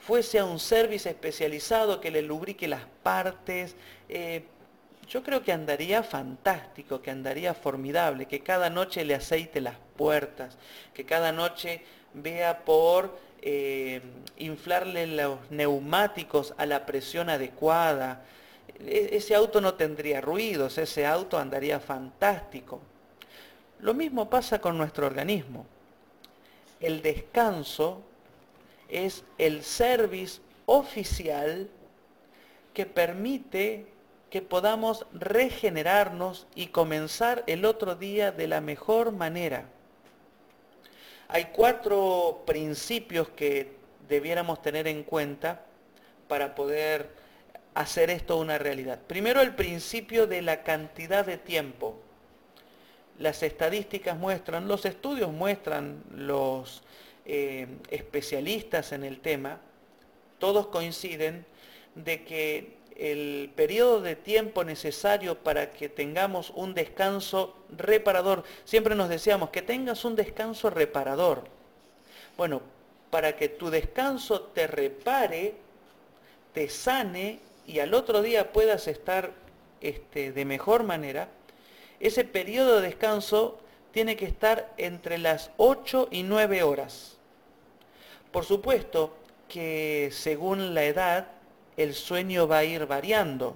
fuese 0.06 0.38
a 0.38 0.46
un 0.46 0.60
service 0.60 1.10
especializado 1.10 2.00
que 2.00 2.12
le 2.12 2.22
lubrique 2.22 2.68
las 2.68 2.84
partes. 3.02 3.76
Eh, 4.08 4.46
yo 5.08 5.24
creo 5.24 5.44
que 5.44 5.52
andaría 5.52 6.04
fantástico, 6.04 7.02
que 7.02 7.10
andaría 7.10 7.56
formidable, 7.56 8.28
que 8.28 8.42
cada 8.42 8.70
noche 8.70 9.04
le 9.04 9.16
aceite 9.16 9.62
las 9.62 9.78
puertas, 9.98 10.58
que 10.94 11.06
cada 11.06 11.32
noche 11.32 11.82
vea 12.14 12.64
por 12.66 13.18
eh, 13.42 14.02
inflarle 14.38 15.08
los 15.08 15.40
neumáticos 15.50 16.54
a 16.58 16.68
la 16.68 16.86
presión 16.86 17.32
adecuada. 17.32 18.24
E, 18.80 19.10
ese 19.14 19.34
auto 19.34 19.60
no 19.60 19.74
tendría 19.74 20.22
ruidos, 20.22 20.78
ese 20.78 21.08
auto 21.08 21.40
andaría 21.40 21.80
fantástico. 21.80 22.80
Lo 23.80 23.94
mismo 23.94 24.30
pasa 24.30 24.60
con 24.60 24.78
nuestro 24.78 25.06
organismo. 25.08 25.66
El 26.80 27.02
descanso 27.02 28.02
es 28.90 29.24
el 29.38 29.64
service 29.64 30.42
oficial 30.66 31.70
que 32.74 32.86
permite 32.86 33.88
que 34.30 34.42
podamos 34.42 35.06
regenerarnos 35.14 36.48
y 36.56 36.68
comenzar 36.68 37.44
el 37.48 37.64
otro 37.64 37.96
día 37.96 38.32
de 38.32 38.48
la 38.48 38.60
mejor 38.60 39.12
manera. 39.12 39.66
Hay 41.28 41.46
cuatro 41.54 42.44
principios 42.46 43.30
que 43.30 43.76
debiéramos 44.08 44.62
tener 44.62 44.88
en 44.88 45.04
cuenta 45.04 45.62
para 46.28 46.54
poder 46.54 47.10
hacer 47.74 48.10
esto 48.10 48.38
una 48.38 48.58
realidad. 48.58 49.00
Primero 49.08 49.42
el 49.42 49.56
principio 49.56 50.28
de 50.28 50.42
la 50.42 50.64
cantidad 50.64 51.26
de 51.26 51.38
tiempo. 51.38 52.00
Las 53.20 53.44
estadísticas 53.44 54.18
muestran, 54.18 54.68
los 54.68 54.86
estudios 54.86 55.32
muestran, 55.32 56.04
los 56.14 56.84
eh, 57.26 57.68
especialistas 57.90 58.92
en 58.92 59.04
el 59.04 59.20
tema, 59.20 59.60
todos 60.38 60.68
coinciden 60.68 61.46
de 61.96 62.24
que 62.24 62.76
el 62.96 63.52
periodo 63.56 64.02
de 64.02 64.16
tiempo 64.16 64.64
necesario 64.64 65.38
para 65.40 65.74
que 65.74 65.90
tengamos 65.90 66.52
un 66.52 66.74
descanso 66.74 67.56
reparador, 67.76 68.44
siempre 68.64 68.96
nos 68.96 69.10
decíamos 69.10 69.50
que 69.50 69.62
tengas 69.62 70.06
un 70.06 70.16
descanso 70.16 70.70
reparador. 70.70 71.44
Bueno, 72.38 72.62
para 73.10 73.36
que 73.36 73.50
tu 73.50 73.70
descanso 73.70 74.42
te 74.42 74.68
repare, 74.68 75.56
te 76.54 76.70
sane 76.70 77.40
y 77.68 77.80
al 77.80 77.94
otro 77.94 78.22
día 78.22 78.52
puedas 78.52 78.88
estar 78.88 79.32
este, 79.82 80.32
de 80.32 80.46
mejor 80.46 80.84
manera, 80.84 81.30
ese 82.08 82.24
periodo 82.24 82.78
de 82.78 82.88
descanso 82.88 83.60
tiene 83.92 84.16
que 84.16 84.26
estar 84.26 84.74
entre 84.78 85.18
las 85.18 85.52
8 85.58 86.10
y 86.12 86.24
9 86.24 86.64
horas. 86.64 87.18
Por 88.32 88.44
supuesto 88.44 89.16
que 89.48 90.10
según 90.12 90.74
la 90.74 90.84
edad 90.84 91.28
el 91.78 91.94
sueño 91.94 92.48
va 92.48 92.60
a 92.60 92.64
ir 92.64 92.86
variando. 92.86 93.56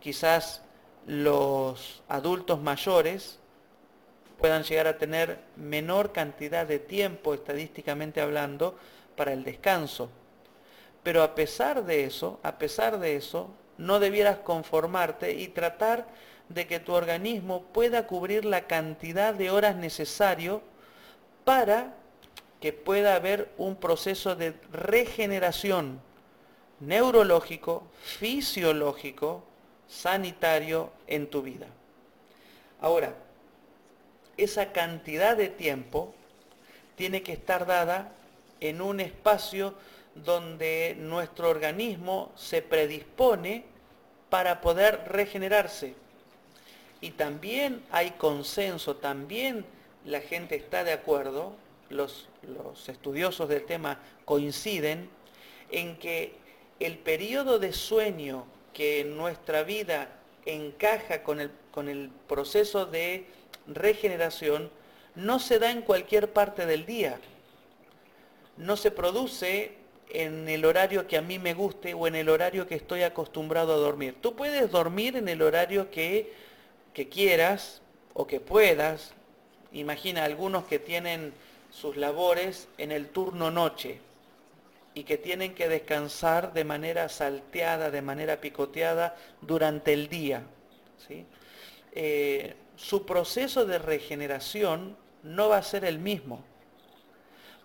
Quizás 0.00 0.62
los 1.06 2.02
adultos 2.08 2.60
mayores 2.60 3.38
puedan 4.38 4.64
llegar 4.64 4.86
a 4.86 4.98
tener 4.98 5.38
menor 5.56 6.12
cantidad 6.12 6.66
de 6.66 6.78
tiempo, 6.78 7.34
estadísticamente 7.34 8.20
hablando, 8.20 8.78
para 9.16 9.32
el 9.32 9.44
descanso. 9.44 10.10
Pero 11.02 11.22
a 11.22 11.34
pesar 11.34 11.84
de 11.84 12.04
eso, 12.04 12.40
a 12.42 12.58
pesar 12.58 12.98
de 12.98 13.16
eso, 13.16 13.50
no 13.78 14.00
debieras 14.00 14.38
conformarte 14.38 15.34
y 15.34 15.48
tratar 15.48 16.06
de 16.48 16.66
que 16.66 16.80
tu 16.80 16.92
organismo 16.92 17.62
pueda 17.72 18.06
cubrir 18.06 18.44
la 18.44 18.66
cantidad 18.66 19.34
de 19.34 19.50
horas 19.50 19.76
necesario 19.76 20.62
para 21.44 21.94
que 22.60 22.72
pueda 22.72 23.14
haber 23.14 23.52
un 23.58 23.76
proceso 23.76 24.36
de 24.36 24.54
regeneración 24.72 26.00
neurológico, 26.80 27.84
fisiológico, 28.02 29.44
sanitario 29.88 30.90
en 31.06 31.28
tu 31.28 31.42
vida. 31.42 31.66
Ahora, 32.80 33.14
esa 34.36 34.72
cantidad 34.72 35.36
de 35.36 35.48
tiempo 35.48 36.14
tiene 36.96 37.22
que 37.22 37.32
estar 37.32 37.66
dada 37.66 38.12
en 38.60 38.80
un 38.80 39.00
espacio 39.00 39.74
donde 40.14 40.96
nuestro 40.98 41.50
organismo 41.50 42.32
se 42.36 42.62
predispone 42.62 43.64
para 44.30 44.60
poder 44.60 45.04
regenerarse. 45.06 45.94
Y 47.00 47.10
también 47.10 47.82
hay 47.90 48.12
consenso, 48.12 48.96
también 48.96 49.64
la 50.04 50.20
gente 50.20 50.56
está 50.56 50.84
de 50.84 50.92
acuerdo, 50.92 51.54
los, 51.88 52.28
los 52.42 52.88
estudiosos 52.88 53.48
del 53.48 53.64
tema 53.64 54.00
coinciden 54.24 55.08
en 55.70 55.96
que 55.98 56.34
el 56.80 56.98
periodo 56.98 57.58
de 57.58 57.72
sueño 57.72 58.46
que 58.72 59.00
en 59.00 59.16
nuestra 59.16 59.62
vida 59.62 60.10
encaja 60.44 61.22
con 61.22 61.40
el, 61.40 61.50
con 61.70 61.88
el 61.88 62.10
proceso 62.28 62.86
de 62.86 63.26
regeneración 63.66 64.70
no 65.14 65.38
se 65.38 65.58
da 65.58 65.70
en 65.70 65.82
cualquier 65.82 66.32
parte 66.32 66.66
del 66.66 66.86
día. 66.86 67.18
No 68.56 68.76
se 68.76 68.90
produce 68.90 69.72
en 70.10 70.48
el 70.48 70.64
horario 70.64 71.06
que 71.06 71.16
a 71.16 71.22
mí 71.22 71.38
me 71.38 71.54
guste 71.54 71.94
o 71.94 72.06
en 72.06 72.14
el 72.14 72.28
horario 72.28 72.66
que 72.66 72.74
estoy 72.74 73.02
acostumbrado 73.02 73.74
a 73.74 73.76
dormir. 73.76 74.14
Tú 74.20 74.36
puedes 74.36 74.70
dormir 74.70 75.16
en 75.16 75.28
el 75.28 75.42
horario 75.42 75.90
que, 75.90 76.32
que 76.96 77.10
quieras 77.10 77.82
o 78.14 78.26
que 78.26 78.40
puedas. 78.40 79.12
Imagina 79.72 80.24
algunos 80.24 80.64
que 80.64 80.78
tienen 80.78 81.34
sus 81.70 81.98
labores 81.98 82.68
en 82.78 82.90
el 82.90 83.10
turno 83.10 83.50
noche 83.50 84.00
y 84.94 85.04
que 85.04 85.18
tienen 85.18 85.54
que 85.54 85.68
descansar 85.68 86.54
de 86.54 86.64
manera 86.64 87.10
salteada, 87.10 87.90
de 87.90 88.00
manera 88.00 88.40
picoteada 88.40 89.14
durante 89.42 89.92
el 89.92 90.08
día. 90.08 90.44
¿sí? 91.06 91.26
Eh, 91.92 92.56
su 92.76 93.04
proceso 93.04 93.66
de 93.66 93.78
regeneración 93.78 94.96
no 95.22 95.50
va 95.50 95.58
a 95.58 95.62
ser 95.62 95.84
el 95.84 95.98
mismo, 95.98 96.42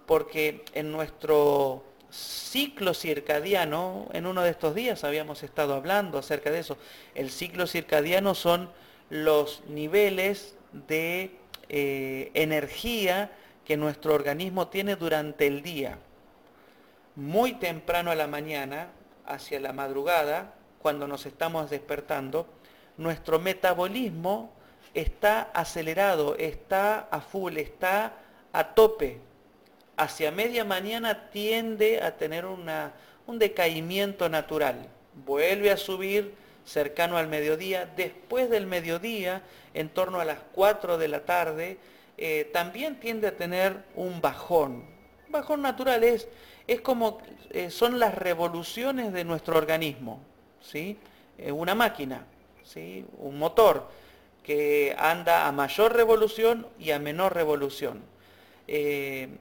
porque 0.07 0.65
en 0.73 0.91
nuestro 0.91 1.85
ciclo 2.09 2.93
circadiano, 2.93 4.09
en 4.11 4.25
uno 4.25 4.41
de 4.41 4.50
estos 4.50 4.75
días 4.75 5.05
habíamos 5.05 5.41
estado 5.41 5.73
hablando 5.73 6.17
acerca 6.17 6.51
de 6.51 6.59
eso, 6.59 6.77
el 7.15 7.31
ciclo 7.31 7.65
circadiano 7.65 8.35
son 8.35 8.80
los 9.12 9.62
niveles 9.68 10.56
de 10.72 11.32
eh, 11.68 12.32
energía 12.34 13.30
que 13.65 13.75
nuestro 13.75 14.15
organismo 14.15 14.70
tiene 14.70 14.96
durante 14.96 15.48
el 15.48 15.62
día. 15.62 16.00
Muy 17.18 17.56
temprano 17.56 18.10
a 18.10 18.15
la 18.15 18.27
mañana, 18.27 18.88
hacia 19.25 19.60
la 19.60 19.74
madrugada, 19.74 20.53
cuando 20.82 21.10
nos 21.10 21.25
estamos 21.25 21.70
despertando, 21.70 22.48
nuestro 22.96 23.38
metabolismo 23.38 24.53
está 24.94 25.41
acelerado, 25.53 26.38
está 26.38 27.00
a 27.12 27.20
full, 27.20 27.58
está 27.58 28.13
a 28.53 28.74
tope. 28.74 29.20
Hacia 29.98 30.32
media 30.32 30.63
mañana 30.63 31.30
tiende 31.32 32.01
a 32.01 32.15
tener 32.15 32.46
una, 32.46 32.94
un 33.27 33.39
decaimiento 33.39 34.30
natural. 34.30 34.88
Vuelve 35.25 35.70
a 35.70 35.75
subir 35.75 36.34
cercano 36.65 37.18
al 37.18 37.27
mediodía. 37.27 37.86
Después 37.96 38.50
del 38.50 38.68
mediodía, 38.68 39.44
en 39.74 39.89
torno 39.89 40.20
a 40.20 40.25
las 40.25 40.39
4 40.53 40.98
de 40.98 41.08
la 41.08 41.25
tarde, 41.25 41.77
eh, 42.18 42.50
también 42.53 43.00
tiende 43.00 43.27
a 43.27 43.36
tener 43.36 43.84
un 43.96 44.22
bajón. 44.22 44.86
Bajón 45.30 45.62
natural 45.62 46.03
es, 46.03 46.27
es 46.68 46.82
como 46.82 47.20
eh, 47.50 47.70
son 47.70 48.00
las 48.00 48.15
revoluciones 48.15 49.13
de 49.13 49.24
nuestro 49.24 49.58
organismo, 49.58 50.22
¿sí? 50.62 50.98
Eh, 51.38 51.51
una 51.51 51.74
máquina, 51.74 52.25
¿sí? 52.63 53.06
un 53.18 53.39
motor 53.39 53.89
que 54.44 54.96
anda 54.98 55.48
a 55.48 55.51
mayor 55.51 55.96
revolución 55.96 56.68
y 56.77 56.91
a 56.91 57.00
menor 57.00 57.34
revolución. 57.34 58.01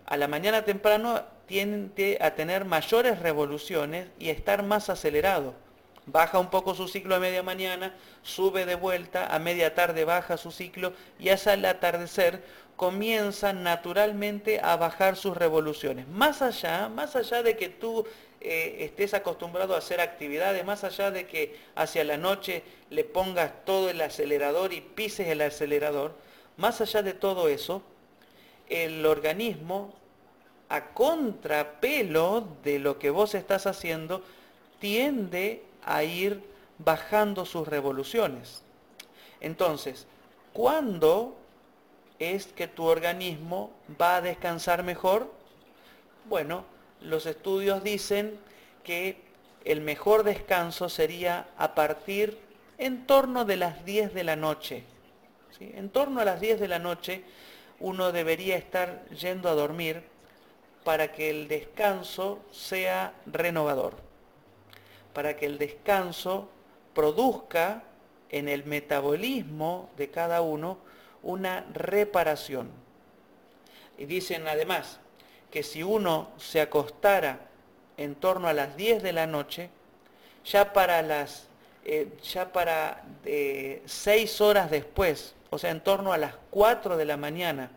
A 0.07 0.17
la 0.17 0.27
mañana 0.27 0.65
temprano 0.65 1.23
tiende 1.47 2.19
a 2.21 2.35
tener 2.35 2.65
mayores 2.65 3.19
revoluciones 3.21 4.09
y 4.19 4.29
a 4.29 4.33
estar 4.33 4.63
más 4.63 4.89
acelerado. 4.89 5.55
Baja 6.13 6.41
un 6.41 6.51
poco 6.51 6.75
su 6.75 6.89
ciclo 6.89 7.15
a 7.15 7.21
media 7.21 7.43
mañana, 7.43 7.95
sube 8.23 8.67
de 8.67 8.75
vuelta, 8.75 9.33
a 9.33 9.39
media 9.39 9.75
tarde 9.75 10.05
baja 10.05 10.37
su 10.37 10.51
ciclo 10.51 10.93
y 11.21 11.29
hacia 11.29 11.53
el 11.55 11.65
atardecer 11.65 12.43
comienza 12.75 13.53
naturalmente 13.53 14.59
a 14.61 14.75
bajar 14.77 15.15
sus 15.15 15.37
revoluciones. 15.37 16.09
Más 16.09 16.43
allá, 16.43 16.89
más 16.89 17.15
allá 17.15 17.45
de 17.45 17.57
que 17.57 17.69
tú 17.69 18.05
eh, 18.41 18.79
estés 18.81 19.15
acostumbrado 19.15 19.75
a 19.75 19.79
hacer 19.79 20.01
actividades, 20.01 20.65
más 20.65 20.83
allá 20.83 21.13
de 21.13 21.27
que 21.27 21.57
hacia 21.77 22.03
la 22.03 22.17
noche 22.17 22.65
le 22.89 23.05
pongas 23.05 23.65
todo 23.65 23.89
el 23.89 24.01
acelerador 24.01 24.73
y 24.73 24.81
pises 24.81 25.29
el 25.29 25.43
acelerador, 25.43 26.17
más 26.57 26.81
allá 26.81 27.03
de 27.03 27.13
todo 27.13 27.49
eso, 27.49 27.83
el 28.69 29.07
organismo, 29.07 29.95
a 30.69 30.87
contrapelo 30.87 32.49
de 32.65 32.81
lo 32.81 32.99
que 32.99 33.11
vos 33.11 33.35
estás 33.35 33.67
haciendo, 33.67 34.25
tiende 34.81 35.70
a 35.85 36.03
ir 36.05 36.43
bajando 36.79 37.45
sus 37.45 37.69
revoluciones. 37.69 38.63
Entonces, 39.41 40.07
¿cuándo 40.53 41.37
es 42.19 42.47
que 42.47 42.69
tu 42.69 42.85
organismo 42.85 43.71
va 44.01 44.17
a 44.17 44.21
descansar 44.21 44.83
mejor? 44.83 45.33
Bueno, 46.27 46.65
los 47.01 47.27
estudios 47.27 47.83
dicen 47.83 48.39
que 48.85 49.21
el 49.65 49.81
mejor 49.81 50.23
descanso 50.23 50.89
sería 50.89 51.49
a 51.57 51.75
partir 51.75 52.39
en 52.79 53.07
torno 53.07 53.45
de 53.45 53.57
las 53.57 53.85
10 53.85 54.15
de 54.15 54.25
la 54.25 54.37
noche. 54.37 54.85
En 55.61 55.91
torno 55.91 56.21
a 56.21 56.25
las 56.25 56.41
10 56.41 56.61
de 56.61 56.69
la 56.69 56.79
noche 56.79 57.23
uno 57.79 58.13
debería 58.13 58.57
estar 58.57 59.07
yendo 59.09 59.49
a 59.49 59.55
dormir 59.55 60.03
para 60.85 61.13
que 61.13 61.31
el 61.31 61.49
descanso 61.49 62.41
sea 62.51 63.13
renovador, 63.27 63.95
para 65.13 65.37
que 65.37 65.47
el 65.47 65.59
descanso 65.59 66.49
produzca 66.95 67.85
en 68.31 68.49
el 68.49 68.65
metabolismo 68.65 69.91
de 69.97 70.11
cada 70.11 70.41
uno 70.41 70.79
una 71.23 71.67
reparación. 71.73 72.71
Y 73.99 74.07
dicen 74.07 74.47
además, 74.49 75.01
que 75.51 75.63
si 75.63 75.83
uno 75.83 76.31
se 76.39 76.61
acostara 76.61 77.41
en 77.97 78.15
torno 78.15 78.49
a 78.49 78.53
las 78.53 78.77
10 78.77 79.03
de 79.03 79.13
la 79.13 79.27
noche, 79.27 79.71
ya 80.45 80.73
para 80.73 81.03
las 81.03 81.51
eh, 81.85 82.09
ya 82.23 82.53
para 82.53 83.03
6 83.25 84.41
horas 84.43 84.71
después, 84.71 85.35
o 85.49 85.59
sea, 85.59 85.71
en 85.71 85.81
torno 85.81 86.13
a 86.13 86.19
las 86.19 86.35
4 86.51 86.97
de 86.97 87.05
la 87.05 87.17
mañana, 87.17 87.71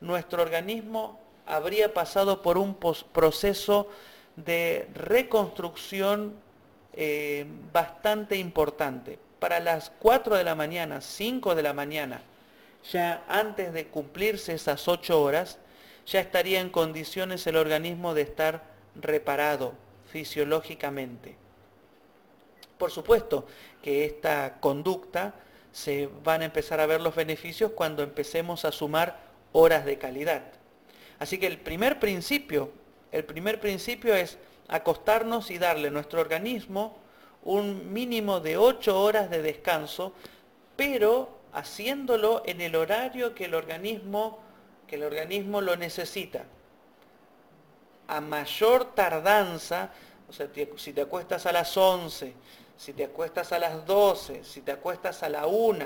nuestro 0.00 0.42
organismo 0.42 1.18
habría 1.44 1.92
pasado 1.92 2.40
por 2.40 2.56
un 2.56 2.76
proceso 2.76 3.88
de 4.36 4.88
reconstrucción 4.94 6.34
eh, 6.96 7.46
bastante 7.72 8.36
importante. 8.36 9.18
Para 9.38 9.60
las 9.60 9.92
4 9.98 10.36
de 10.36 10.44
la 10.44 10.54
mañana, 10.54 11.00
5 11.00 11.54
de 11.54 11.62
la 11.62 11.74
mañana, 11.74 12.22
ya 12.90 13.24
antes 13.28 13.72
de 13.72 13.88
cumplirse 13.88 14.54
esas 14.54 14.88
8 14.88 15.20
horas, 15.20 15.58
ya 16.06 16.20
estaría 16.20 16.60
en 16.60 16.70
condiciones 16.70 17.46
el 17.46 17.56
organismo 17.56 18.14
de 18.14 18.22
estar 18.22 18.64
reparado 18.94 19.74
fisiológicamente. 20.10 21.36
Por 22.78 22.90
supuesto 22.90 23.46
que 23.82 24.04
esta 24.04 24.58
conducta 24.60 25.34
se 25.72 26.08
van 26.24 26.42
a 26.42 26.46
empezar 26.46 26.80
a 26.80 26.86
ver 26.86 27.00
los 27.00 27.14
beneficios 27.14 27.72
cuando 27.72 28.02
empecemos 28.02 28.64
a 28.64 28.72
sumar 28.72 29.20
horas 29.52 29.84
de 29.84 29.98
calidad. 29.98 30.42
Así 31.18 31.38
que 31.38 31.46
el 31.46 31.58
primer 31.58 31.98
principio, 31.98 32.70
el 33.12 33.24
primer 33.24 33.60
principio 33.60 34.14
es 34.14 34.38
acostarnos 34.68 35.50
y 35.50 35.58
darle 35.58 35.88
a 35.88 35.90
nuestro 35.90 36.20
organismo 36.20 36.96
un 37.42 37.92
mínimo 37.92 38.40
de 38.40 38.56
8 38.56 39.00
horas 39.00 39.30
de 39.30 39.42
descanso, 39.42 40.12
pero 40.76 41.30
haciéndolo 41.52 42.42
en 42.44 42.60
el 42.60 42.74
horario 42.74 43.34
que 43.34 43.44
el 43.44 43.54
organismo 43.54 44.40
que 44.86 44.96
el 44.96 45.02
organismo 45.02 45.60
lo 45.60 45.76
necesita. 45.76 46.44
A 48.08 48.20
mayor 48.20 48.94
tardanza, 48.94 49.90
o 50.28 50.32
sea, 50.32 50.48
si 50.76 50.92
te 50.92 51.00
acuestas 51.02 51.44
a 51.46 51.52
las 51.52 51.76
11, 51.76 52.32
si 52.76 52.92
te 52.92 53.04
acuestas 53.04 53.52
a 53.52 53.58
las 53.58 53.84
12, 53.84 54.44
si 54.44 54.60
te 54.60 54.72
acuestas 54.72 55.22
a 55.22 55.28
la 55.28 55.46
1, 55.46 55.84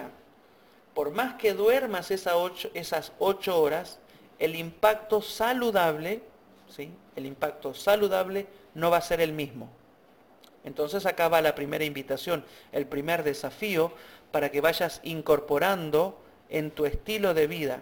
por 0.95 1.11
más 1.13 1.35
que 1.35 1.55
duermas 1.55 2.11
esas 2.11 2.35
8, 2.35 2.71
esas 2.75 3.13
horas, 3.19 3.99
el 4.39 4.55
impacto 4.55 5.23
saludable, 5.23 6.23
el 6.79 7.27
impacto 7.27 7.75
saludable 7.75 8.47
no 8.75 8.91
va 8.91 8.99
a 8.99 9.03
ser 9.03 9.21
el 9.21 9.33
mismo. 9.33 9.69
Entonces 10.65 11.07
acá 11.07 11.29
va 11.29 11.41
la 11.41 11.55
primera 11.55 11.85
invitación, 11.85 12.45
el 12.73 12.87
primer 12.87 13.23
desafío 13.23 13.93
para 14.31 14.51
que 14.51 14.61
vayas 14.61 15.01
incorporando 15.03 16.21
en 16.49 16.71
tu 16.71 16.87
estilo 16.87 17.35
de 17.35 17.47
vida 17.47 17.81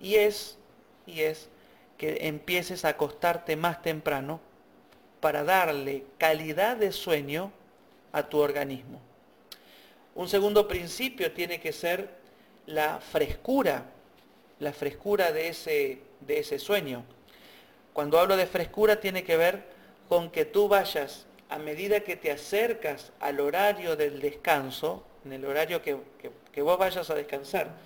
y 0.00 0.16
es, 0.16 0.58
y 1.06 1.20
es 1.22 1.48
que 1.96 2.26
empieces 2.26 2.84
a 2.84 2.90
acostarte 2.90 3.56
más 3.56 3.82
temprano 3.82 4.40
para 5.20 5.44
darle 5.44 6.04
calidad 6.18 6.76
de 6.76 6.92
sueño 6.92 7.52
a 8.12 8.24
tu 8.24 8.38
organismo. 8.38 9.00
Un 10.14 10.28
segundo 10.28 10.66
principio 10.68 11.32
tiene 11.32 11.60
que 11.60 11.72
ser 11.72 12.10
la 12.66 12.98
frescura, 12.98 13.84
la 14.58 14.72
frescura 14.72 15.32
de 15.32 15.48
ese, 15.48 16.00
de 16.20 16.40
ese 16.40 16.58
sueño. 16.58 17.04
Cuando 17.92 18.18
hablo 18.18 18.36
de 18.36 18.46
frescura 18.46 19.00
tiene 19.00 19.24
que 19.24 19.36
ver 19.36 19.64
con 20.08 20.30
que 20.30 20.44
tú 20.44 20.68
vayas, 20.68 21.26
a 21.48 21.58
medida 21.58 22.00
que 22.00 22.16
te 22.16 22.30
acercas 22.30 23.12
al 23.20 23.40
horario 23.40 23.96
del 23.96 24.20
descanso, 24.20 25.04
en 25.24 25.34
el 25.34 25.44
horario 25.44 25.82
que, 25.82 25.98
que 26.52 26.62
vos 26.62 26.78
vayas 26.78 27.10
a 27.10 27.14
descansar, 27.14 27.76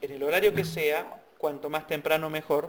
en 0.00 0.12
el 0.12 0.22
horario 0.22 0.54
que 0.54 0.64
sea, 0.64 1.20
cuanto 1.38 1.70
más 1.70 1.86
temprano 1.86 2.30
mejor, 2.30 2.68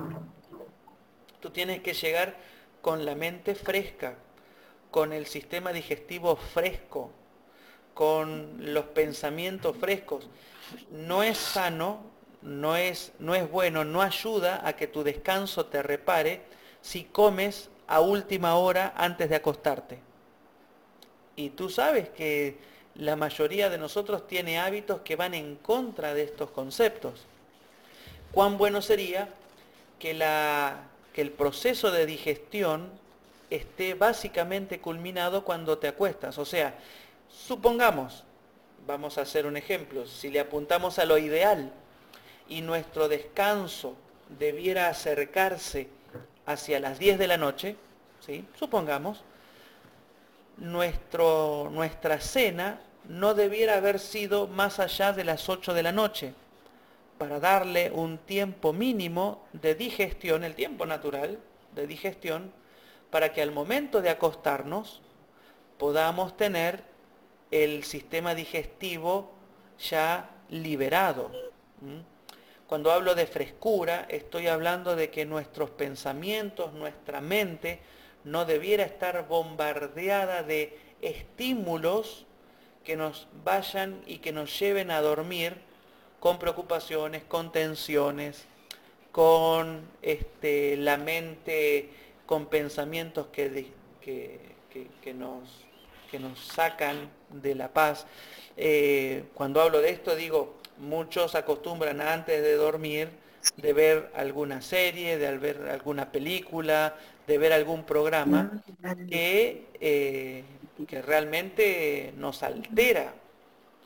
tú 1.40 1.50
tienes 1.50 1.82
que 1.82 1.94
llegar 1.94 2.36
con 2.82 3.06
la 3.06 3.16
mente 3.16 3.56
fresca, 3.56 4.16
con 4.90 5.14
el 5.14 5.26
sistema 5.26 5.72
digestivo 5.72 6.36
fresco, 6.36 7.12
con 7.94 8.74
los 8.74 8.86
pensamientos 8.86 9.78
frescos. 9.78 10.30
No 10.92 11.24
es 11.24 11.38
sano, 11.38 12.11
no 12.42 12.76
es, 12.76 13.12
no 13.20 13.36
es 13.36 13.50
bueno, 13.50 13.86
no 13.86 14.02
ayuda 14.02 14.62
a 14.68 14.74
que 14.76 14.88
tu 14.88 15.04
descanso 15.04 15.66
te 15.66 15.84
repare 15.84 16.42
si 16.82 17.04
comes 17.04 17.70
a 17.88 18.00
última 18.02 18.56
hora 18.56 18.94
antes 18.96 19.30
de 19.30 19.36
acostarte. 19.36 20.00
Y 21.36 21.52
tú 21.52 21.70
sabes 21.70 22.10
que 22.10 22.58
la 22.96 23.16
mayoría 23.16 23.70
de 23.70 23.78
nosotros 23.78 24.28
tiene 24.28 24.60
hábitos 24.60 25.02
que 25.02 25.16
van 25.16 25.34
en 25.34 25.56
contra 25.56 26.14
de 26.14 26.24
estos 26.24 26.52
conceptos. 26.52 27.26
Cuán 28.32 28.58
bueno 28.58 28.82
sería 28.82 29.30
que, 30.00 30.14
la, 30.14 30.84
que 31.14 31.22
el 31.22 31.32
proceso 31.32 31.92
de 31.92 32.06
digestión 32.06 32.90
esté 33.50 33.94
básicamente 33.94 34.80
culminado 34.80 35.44
cuando 35.44 35.78
te 35.78 35.88
acuestas. 35.88 36.38
O 36.38 36.46
sea, 36.46 36.76
supongamos, 37.30 38.24
vamos 38.88 39.18
a 39.18 39.22
hacer 39.22 39.46
un 39.46 39.58
ejemplo, 39.58 40.06
si 40.06 40.30
le 40.30 40.40
apuntamos 40.40 40.98
a 41.00 41.06
lo 41.06 41.18
ideal 41.18 41.72
y 42.52 42.62
nuestro 42.62 43.08
descanso 43.08 43.96
debiera 44.38 44.90
acercarse 44.90 45.88
hacia 46.46 46.82
las 46.82 47.00
10 47.00 47.18
de 47.18 47.28
la 47.28 47.38
noche, 47.38 47.78
¿sí? 48.20 48.46
supongamos, 48.60 49.24
nuestro, 50.58 51.70
nuestra 51.72 52.20
cena 52.20 52.82
no 53.08 53.34
debiera 53.36 53.78
haber 53.78 54.00
sido 54.00 54.48
más 54.48 54.80
allá 54.80 55.14
de 55.14 55.24
las 55.24 55.48
8 55.48 55.74
de 55.74 55.84
la 55.84 55.94
noche, 55.94 56.34
para 57.18 57.40
darle 57.40 57.90
un 57.90 58.18
tiempo 58.18 58.74
mínimo 58.74 59.48
de 59.54 59.74
digestión, 59.74 60.44
el 60.44 60.54
tiempo 60.54 60.86
natural 60.86 61.40
de 61.74 61.88
digestión, 61.88 62.52
para 63.12 63.32
que 63.32 63.42
al 63.42 63.52
momento 63.52 64.02
de 64.02 64.10
acostarnos 64.10 65.02
podamos 65.78 66.36
tener 66.36 66.84
el 67.50 67.86
sistema 67.86 68.36
digestivo 68.36 69.32
ya 69.80 70.30
liberado. 70.50 71.32
Cuando 72.72 72.94
hablo 72.94 73.16
de 73.16 73.28
frescura, 73.28 74.06
estoy 74.08 74.48
hablando 74.48 74.96
de 74.96 75.10
que 75.10 75.26
nuestros 75.26 75.72
pensamientos, 75.72 76.72
nuestra 76.72 77.20
mente, 77.20 77.82
no 78.24 78.46
debiera 78.46 78.86
estar 78.86 79.28
bombardeada 79.28 80.42
de 80.42 80.80
estímulos 81.02 82.26
que 82.86 82.96
nos 82.96 83.28
vayan 83.44 84.02
y 84.08 84.20
que 84.20 84.32
nos 84.32 84.58
lleven 84.58 84.90
a 84.90 85.02
dormir 85.02 85.58
con 86.22 86.40
preocupaciones, 86.40 87.26
con 87.26 87.52
tensiones, 87.52 88.46
con 89.12 89.82
este, 90.02 90.78
la 90.78 90.96
mente, 90.96 91.90
con 92.26 92.46
pensamientos 92.46 93.28
que, 93.34 93.68
que, 94.00 95.14
nos, 95.14 95.44
que 96.10 96.20
nos 96.20 96.40
sacan 96.40 97.10
de 97.32 97.54
la 97.54 97.68
paz. 97.68 98.08
Eh, 98.56 99.26
cuando 99.34 99.60
hablo 99.60 99.82
de 99.82 99.90
esto 99.90 100.16
digo, 100.16 100.61
muchos 100.82 101.36
acostumbran 101.36 102.02
antes 102.02 102.42
de 102.42 102.56
dormir 102.56 103.10
de 103.58 103.74
ver 103.74 104.12
alguna 104.16 104.62
serie, 104.62 105.18
de 105.18 105.38
ver 105.38 105.70
alguna 105.70 106.12
película, 106.12 106.96
de 107.28 107.38
ver 107.38 107.54
algún 107.54 107.84
programa 107.84 108.62
que, 109.10 109.66
eh, 109.80 110.44
que 110.88 111.02
realmente 111.02 112.14
nos 112.18 112.44
altera. 112.44 113.14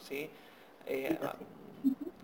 ¿sí? 0.08 0.30
Eh, 0.88 1.18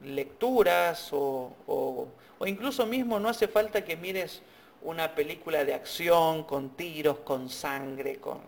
lecturas 0.04 1.10
o, 1.14 1.54
o, 1.68 2.08
incluso 2.46 2.86
mismo 2.86 3.20
no 3.20 3.30
hace 3.30 3.48
falta 3.48 3.84
que 3.84 3.96
mires 3.96 4.42
una 4.82 5.14
película 5.14 5.64
de 5.64 5.76
acción 5.76 6.44
con 6.44 6.72
tiros, 6.72 7.20
con 7.20 7.50
sangre, 7.50 8.18
con, 8.18 8.40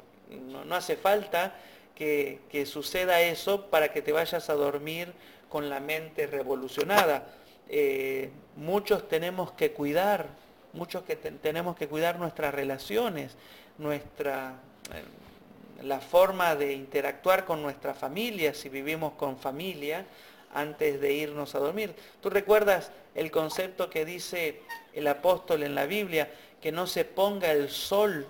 no, 0.67 0.75
hace 0.75 0.95
falta 0.95 1.55
que, 1.93 2.39
que, 2.49 2.65
suceda 2.65 3.21
eso 3.21 3.67
para 3.67 3.93
que 3.93 4.01
te 4.01 4.11
vayas 4.11 4.49
a 4.49 4.55
dormir 4.55 5.13
con 5.53 5.69
la 5.69 5.79
mente 5.79 6.25
revolucionada. 6.25 7.27
Eh, 7.69 8.31
muchos 8.55 9.07
tenemos 9.07 9.51
que 9.51 9.71
cuidar, 9.71 10.29
muchos 10.73 11.03
que 11.03 11.15
tenemos 11.15 11.75
que 11.75 11.87
cuidar 11.87 12.17
nuestras 12.17 12.55
relaciones, 12.55 13.37
nuestra, 13.77 14.55
eh, 14.91 15.83
la 15.83 15.99
forma 15.99 16.55
de 16.55 16.73
interactuar 16.73 17.45
con 17.45 17.61
nuestra 17.61 17.93
familia, 17.93 18.55
si 18.55 18.67
vivimos 18.67 19.13
con 19.13 19.37
familia, 19.37 20.07
antes 20.55 20.99
de 20.99 21.13
irnos 21.13 21.53
a 21.53 21.59
dormir. 21.59 21.93
¿Tú 22.19 22.31
recuerdas 22.31 22.91
el 23.13 23.29
concepto 23.29 23.91
que 23.91 24.05
dice 24.05 24.59
el 24.91 25.05
apóstol 25.05 25.61
en 25.61 25.75
la 25.75 25.85
Biblia, 25.85 26.31
que 26.59 26.71
no 26.71 26.87
se 26.87 27.05
ponga 27.05 27.51
el 27.51 27.69
sol 27.69 28.25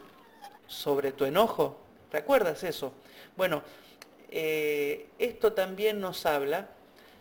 sobre 0.67 1.13
tu 1.13 1.23
enojo? 1.23 1.77
¿Recuerdas 2.11 2.65
eso? 2.65 2.91
Bueno, 3.37 3.63
eh, 4.29 5.07
esto 5.19 5.53
también 5.53 6.01
nos 6.01 6.25
habla 6.25 6.67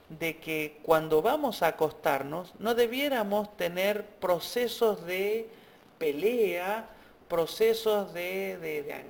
de 0.09 0.38
que 0.38 0.79
cuando 0.83 1.23
vamos 1.23 1.62
a 1.62 1.69
acostarnos 1.69 2.53
no 2.59 2.75
debiéramos 2.75 3.57
tener 3.57 4.05
procesos 4.05 5.05
de 5.07 5.49
pelea, 5.99 6.88
procesos 7.29 8.12
de, 8.12 9.05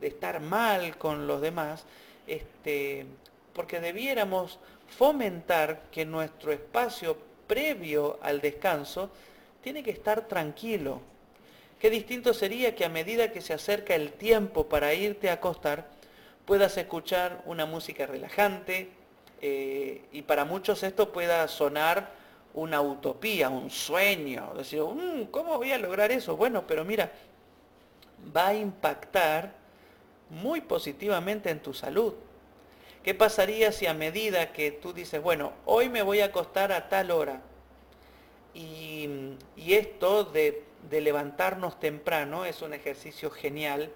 estar 0.00 0.40
mal 0.40 0.96
con 0.96 1.26
los 1.26 1.40
demás, 1.40 1.84
este, 2.26 3.06
porque 3.52 3.80
debiéramos 3.80 4.58
fomentar 4.96 5.82
que 5.90 6.04
nuestro 6.04 6.52
espacio 6.52 7.16
previo 7.46 8.18
al 8.22 8.40
descanso 8.40 9.10
tiene 9.62 9.82
que 9.82 9.90
estar 9.90 10.28
tranquilo. 10.28 11.00
Qué 11.80 11.90
distinto 11.90 12.34
sería 12.34 12.74
que 12.74 12.84
a 12.84 12.88
medida 12.88 13.32
que 13.32 13.40
se 13.40 13.54
acerca 13.54 13.94
el 13.94 14.12
tiempo 14.12 14.68
para 14.68 14.94
irte 14.94 15.30
a 15.30 15.34
acostar, 15.34 15.88
puedas 16.44 16.76
escuchar 16.76 17.42
una 17.46 17.66
música 17.66 18.06
relajante 18.06 18.90
eh, 19.40 20.04
y 20.12 20.22
para 20.22 20.44
muchos 20.44 20.82
esto 20.82 21.12
pueda 21.12 21.46
sonar 21.48 22.10
una 22.54 22.80
utopía, 22.80 23.48
un 23.48 23.70
sueño. 23.70 24.52
Decir, 24.56 24.82
mm, 24.82 25.26
¿cómo 25.30 25.56
voy 25.56 25.72
a 25.72 25.78
lograr 25.78 26.10
eso? 26.10 26.36
Bueno, 26.36 26.66
pero 26.66 26.84
mira, 26.84 27.12
va 28.36 28.48
a 28.48 28.54
impactar 28.54 29.52
muy 30.30 30.60
positivamente 30.60 31.50
en 31.50 31.60
tu 31.60 31.72
salud. 31.72 32.14
¿Qué 33.02 33.14
pasaría 33.14 33.72
si 33.72 33.86
a 33.86 33.94
medida 33.94 34.52
que 34.52 34.70
tú 34.70 34.92
dices, 34.92 35.22
bueno, 35.22 35.52
hoy 35.64 35.88
me 35.88 36.02
voy 36.02 36.20
a 36.20 36.26
acostar 36.26 36.72
a 36.72 36.88
tal 36.88 37.10
hora? 37.10 37.40
Y, 38.54 39.08
esto 39.56 40.24
de, 40.24 40.64
levantarnos 40.90 41.78
temprano 41.78 42.44
es 42.44 42.60
un 42.62 42.74
ejercicio 42.74 43.30
genial, 43.30 43.92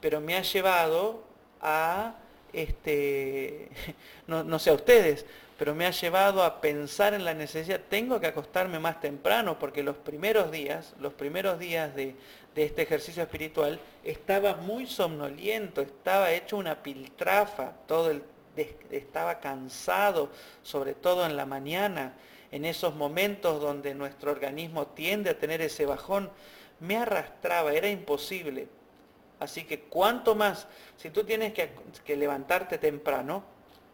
pero 0.00 0.20
me 0.20 0.36
ha 0.36 0.42
llevado 0.42 1.22
a, 1.60 2.16
este, 2.52 3.68
no, 4.26 4.44
no 4.44 4.58
sé 4.58 4.70
a 4.70 4.74
ustedes, 4.74 5.26
pero 5.58 5.74
me 5.74 5.86
ha 5.86 5.90
llevado 5.90 6.42
a 6.44 6.60
pensar 6.60 7.14
en 7.14 7.24
la 7.24 7.34
necesidad, 7.34 7.80
tengo 7.88 8.20
que 8.20 8.28
acostarme 8.28 8.78
más 8.78 9.00
temprano, 9.00 9.58
porque 9.58 9.82
los 9.82 9.96
primeros 9.96 10.52
días, 10.52 10.94
los 11.00 11.12
primeros 11.12 11.58
días 11.58 11.94
de, 11.96 12.14
de 12.54 12.64
este 12.64 12.82
ejercicio 12.82 13.22
espiritual, 13.22 13.80
estaba 14.04 14.54
muy 14.54 14.86
somnoliento, 14.86 15.80
estaba 15.80 16.32
hecho 16.32 16.56
una 16.56 16.82
piltrafa, 16.82 17.72
todo 17.86 18.12
estaba 18.90 19.40
cansado, 19.40 20.30
sobre 20.62 20.94
todo 20.94 21.26
en 21.26 21.36
la 21.36 21.46
mañana, 21.46 22.14
en 22.50 22.64
esos 22.64 22.94
momentos 22.94 23.60
donde 23.60 23.94
nuestro 23.94 24.32
organismo 24.32 24.86
tiende 24.86 25.30
a 25.30 25.38
tener 25.38 25.60
ese 25.60 25.86
bajón, 25.86 26.30
me 26.80 26.96
arrastraba, 26.96 27.72
era 27.72 27.88
imposible. 27.88 28.68
Así 29.40 29.64
que 29.64 29.80
cuanto 29.80 30.34
más, 30.34 30.66
si 30.96 31.10
tú 31.10 31.24
tienes 31.24 31.52
que, 31.52 32.16
levantarte 32.16 32.78
temprano, 32.78 33.44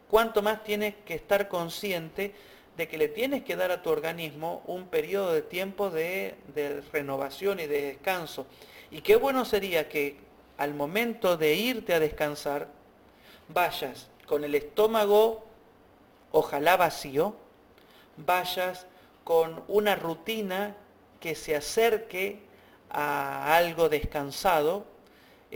cuanto 0.08 0.42
más 0.42 0.64
tienes 0.64 0.94
que 1.04 1.14
estar 1.14 1.48
consciente 1.48 2.34
de 2.76 2.88
que 2.88 2.98
le 2.98 3.08
tienes 3.08 3.44
que 3.44 3.56
dar 3.56 3.70
a 3.70 3.82
tu 3.82 3.90
organismo 3.90 4.62
un 4.66 4.88
periodo 4.88 5.32
de 5.32 5.42
tiempo 5.42 5.90
de, 5.90 6.34
renovación 6.92 7.60
y 7.60 7.66
de 7.66 7.82
descanso. 7.82 8.46
Y 8.90 9.02
qué 9.02 9.16
bueno 9.16 9.44
sería 9.44 9.88
que 9.88 10.16
al 10.56 10.74
momento 10.74 11.36
de 11.36 11.54
irte 11.54 11.94
a 11.94 12.00
descansar, 12.00 12.68
vayas 13.48 14.08
con 14.26 14.44
el 14.44 14.54
estómago, 14.54 15.44
ojalá 16.32 16.76
vacío, 16.76 17.36
vayas 18.16 18.86
con 19.24 19.62
una 19.68 19.94
rutina 19.96 20.76
que 21.20 21.34
se 21.34 21.56
acerque 21.56 22.40
a 22.90 23.56
algo 23.56 23.88
descansado, 23.88 24.86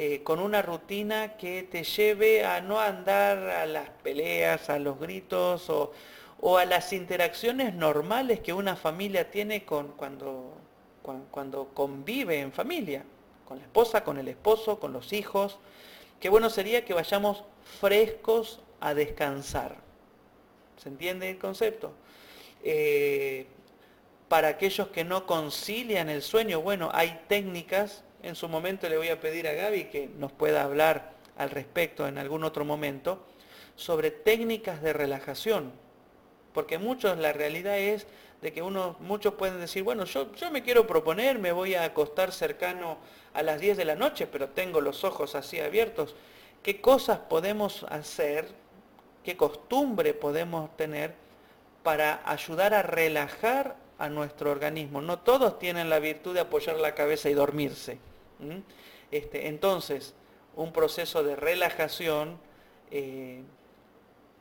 eh, 0.01 0.23
con 0.23 0.39
una 0.39 0.63
rutina 0.63 1.37
que 1.37 1.65
te 1.65 1.83
lleve 1.83 2.45
a 2.45 2.61
no 2.61 2.79
andar 2.79 3.37
a 3.51 3.67
las 3.67 3.91
peleas, 3.91 4.71
a 4.71 4.79
los 4.79 5.01
gritos 5.01 5.69
o, 5.71 5.93
o 6.41 6.57
a 6.57 6.65
las 6.67 6.93
interacciones 6.93 7.75
normales 7.75 8.39
que 8.39 8.53
una 8.53 8.77
familia 8.77 9.29
tiene 9.29 9.65
con, 9.65 9.89
cuando, 9.89 10.55
cuando, 11.33 11.71
convive 11.75 12.39
en 12.39 12.53
familia, 12.53 13.03
con 13.45 13.59
la 13.59 13.65
esposa, 13.65 14.05
con 14.05 14.19
el 14.19 14.29
esposo, 14.29 14.79
con 14.79 14.93
los 14.93 15.13
hijos. 15.13 15.59
Qué 16.21 16.29
bueno 16.29 16.49
sería 16.49 16.85
que 16.85 16.95
vayamos 16.95 17.43
frescos 17.81 18.61
a 18.79 18.95
descansar. 18.95 19.79
¿Se 20.77 20.91
entiende 20.91 21.29
el 21.29 21.39
concepto? 21.39 21.91
Eh, 22.63 23.49
para 24.29 24.47
aquellos 24.47 24.87
que 24.91 25.03
no 25.03 25.27
concilian 25.27 26.09
el 26.09 26.23
sueño, 26.23 26.61
bueno, 26.61 26.89
hay 26.95 27.21
técnicas, 27.27 28.05
en 28.23 28.35
su 28.35 28.49
momento 28.49 28.89
le 28.89 28.97
voy 28.97 29.09
a 29.09 29.21
pedir 29.21 29.47
a 29.49 29.53
Gaby 29.53 29.85
que 29.85 30.09
nos 30.19 30.33
pueda 30.33 30.63
hablar 30.63 31.13
al 31.37 31.51
respecto 31.51 32.07
en 32.07 32.19
algún 32.19 32.45
otro 32.45 32.65
momento, 32.65 33.25
sobre 33.77 34.11
técnicas 34.11 34.83
de 34.83 34.93
relajación, 34.93 35.73
porque 36.53 36.79
muchos, 36.79 37.17
la 37.19 37.33
realidad 37.33 37.79
es 37.79 38.09
de 38.43 38.53
que 38.53 38.63
uno, 38.63 38.97
muchos 39.01 39.35
pueden 39.35 39.61
decir, 39.61 39.85
bueno, 39.85 40.05
yo, 40.05 40.33
yo 40.35 40.51
me 40.51 40.63
quiero 40.63 40.87
proponer, 40.87 41.39
me 41.39 41.53
voy 41.53 41.77
a 41.77 41.85
acostar 41.85 42.33
cercano 42.33 42.99
a 43.35 43.43
las 43.43 43.61
10 43.61 43.77
de 43.77 43.85
la 43.85 43.95
noche, 43.95 44.27
pero 44.27 44.49
tengo 44.49 44.81
los 44.81 45.05
ojos 45.05 45.35
así 45.35 45.61
abiertos. 45.61 46.17
¿Qué 46.63 46.81
cosas 46.81 47.19
podemos 47.19 47.85
hacer, 47.85 48.49
qué 49.25 49.37
costumbre 49.37 50.15
podemos 50.15 50.77
tener 50.77 51.15
para 51.85 52.21
ayudar 52.25 52.75
a 52.75 52.83
relajar 52.83 53.77
a 53.99 54.09
nuestro 54.09 54.51
organismo? 54.51 55.01
No 55.01 55.21
todos 55.21 55.59
tienen 55.59 55.89
la 55.89 56.01
virtud 56.01 56.35
de 56.35 56.41
apoyar 56.41 56.77
la 56.79 56.95
cabeza 56.95 57.31
y 57.31 57.35
dormirse. 57.35 57.99
Este, 59.11 59.49
entonces, 59.49 60.15
un 60.57 60.73
proceso 60.73 61.23
de 61.23 61.37
relajación, 61.37 62.39
eh, 62.91 63.43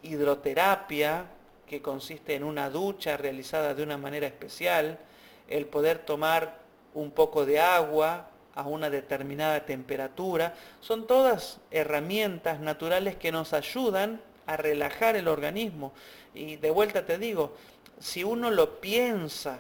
hidroterapia, 0.04 1.26
que 1.68 1.82
consiste 1.82 2.36
en 2.36 2.44
una 2.44 2.70
ducha 2.70 3.18
realizada 3.18 3.74
de 3.74 3.84
una 3.84 3.98
manera 3.98 4.28
especial, 4.28 5.00
el 5.48 5.66
poder 5.66 6.00
tomar 6.00 6.60
un 6.94 7.12
poco 7.12 7.46
de 7.46 7.60
agua 7.60 8.30
a 8.56 8.64
una 8.64 8.90
determinada 8.90 9.66
temperatura, 9.66 10.56
son 10.82 11.06
todas 11.06 11.60
herramientas 11.70 12.60
naturales 12.60 13.16
que 13.16 13.32
nos 13.32 13.54
ayudan 13.54 14.22
a 14.48 14.58
relajar 14.58 15.16
el 15.16 15.28
organismo. 15.28 15.94
Y 16.34 16.56
de 16.56 16.72
vuelta 16.72 17.06
te 17.06 17.18
digo, 17.18 17.54
si 18.00 18.24
uno 18.24 18.50
lo 18.50 18.80
piensa 18.80 19.60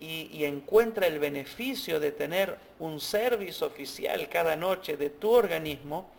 y, 0.00 0.44
encuentra 0.44 1.06
el 1.06 1.18
beneficio 1.18 2.00
de 2.00 2.12
tener 2.12 2.58
un 2.78 3.00
servicio 3.00 3.66
oficial 3.66 4.28
cada 4.28 4.56
noche 4.56 4.96
de 4.96 5.10
tu 5.10 5.30
organismo, 5.30 6.10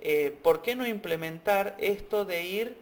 eh, 0.00 0.36
¿por 0.42 0.62
qué 0.62 0.74
no 0.74 0.86
implementar 0.86 1.76
esto 1.78 2.24
de 2.24 2.44
ir 2.44 2.76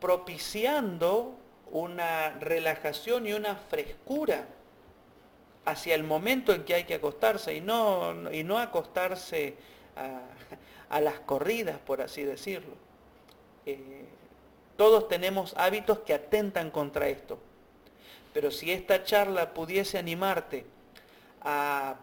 propiciando 0.00 1.34
una 1.70 2.30
relajación 2.38 3.26
y 3.26 3.32
una 3.32 3.56
frescura 3.56 4.46
hacia 5.64 5.94
el 5.94 6.04
momento 6.04 6.52
en 6.52 6.64
que 6.64 6.74
hay 6.74 6.84
que 6.84 6.94
acostarse 6.94 7.54
y 7.54 7.60
no, 7.60 8.32
y 8.32 8.44
no 8.44 8.58
acostarse 8.58 9.56
a, 9.96 11.00
las 11.00 11.20
corridas, 11.20 11.78
por 11.78 12.00
así 12.00 12.22
decirlo. 12.22 12.74
Eh, 13.66 14.06
todos 14.76 15.08
tenemos 15.08 15.54
hábitos 15.56 15.98
que 16.00 16.14
atentan 16.14 16.70
contra 16.70 17.08
esto. 17.08 17.38
Pero 18.38 18.52
si 18.52 18.70
esta 18.70 19.02
charla 19.02 19.52
pudiese 19.52 19.98
animarte 19.98 20.64
a, 21.42 21.96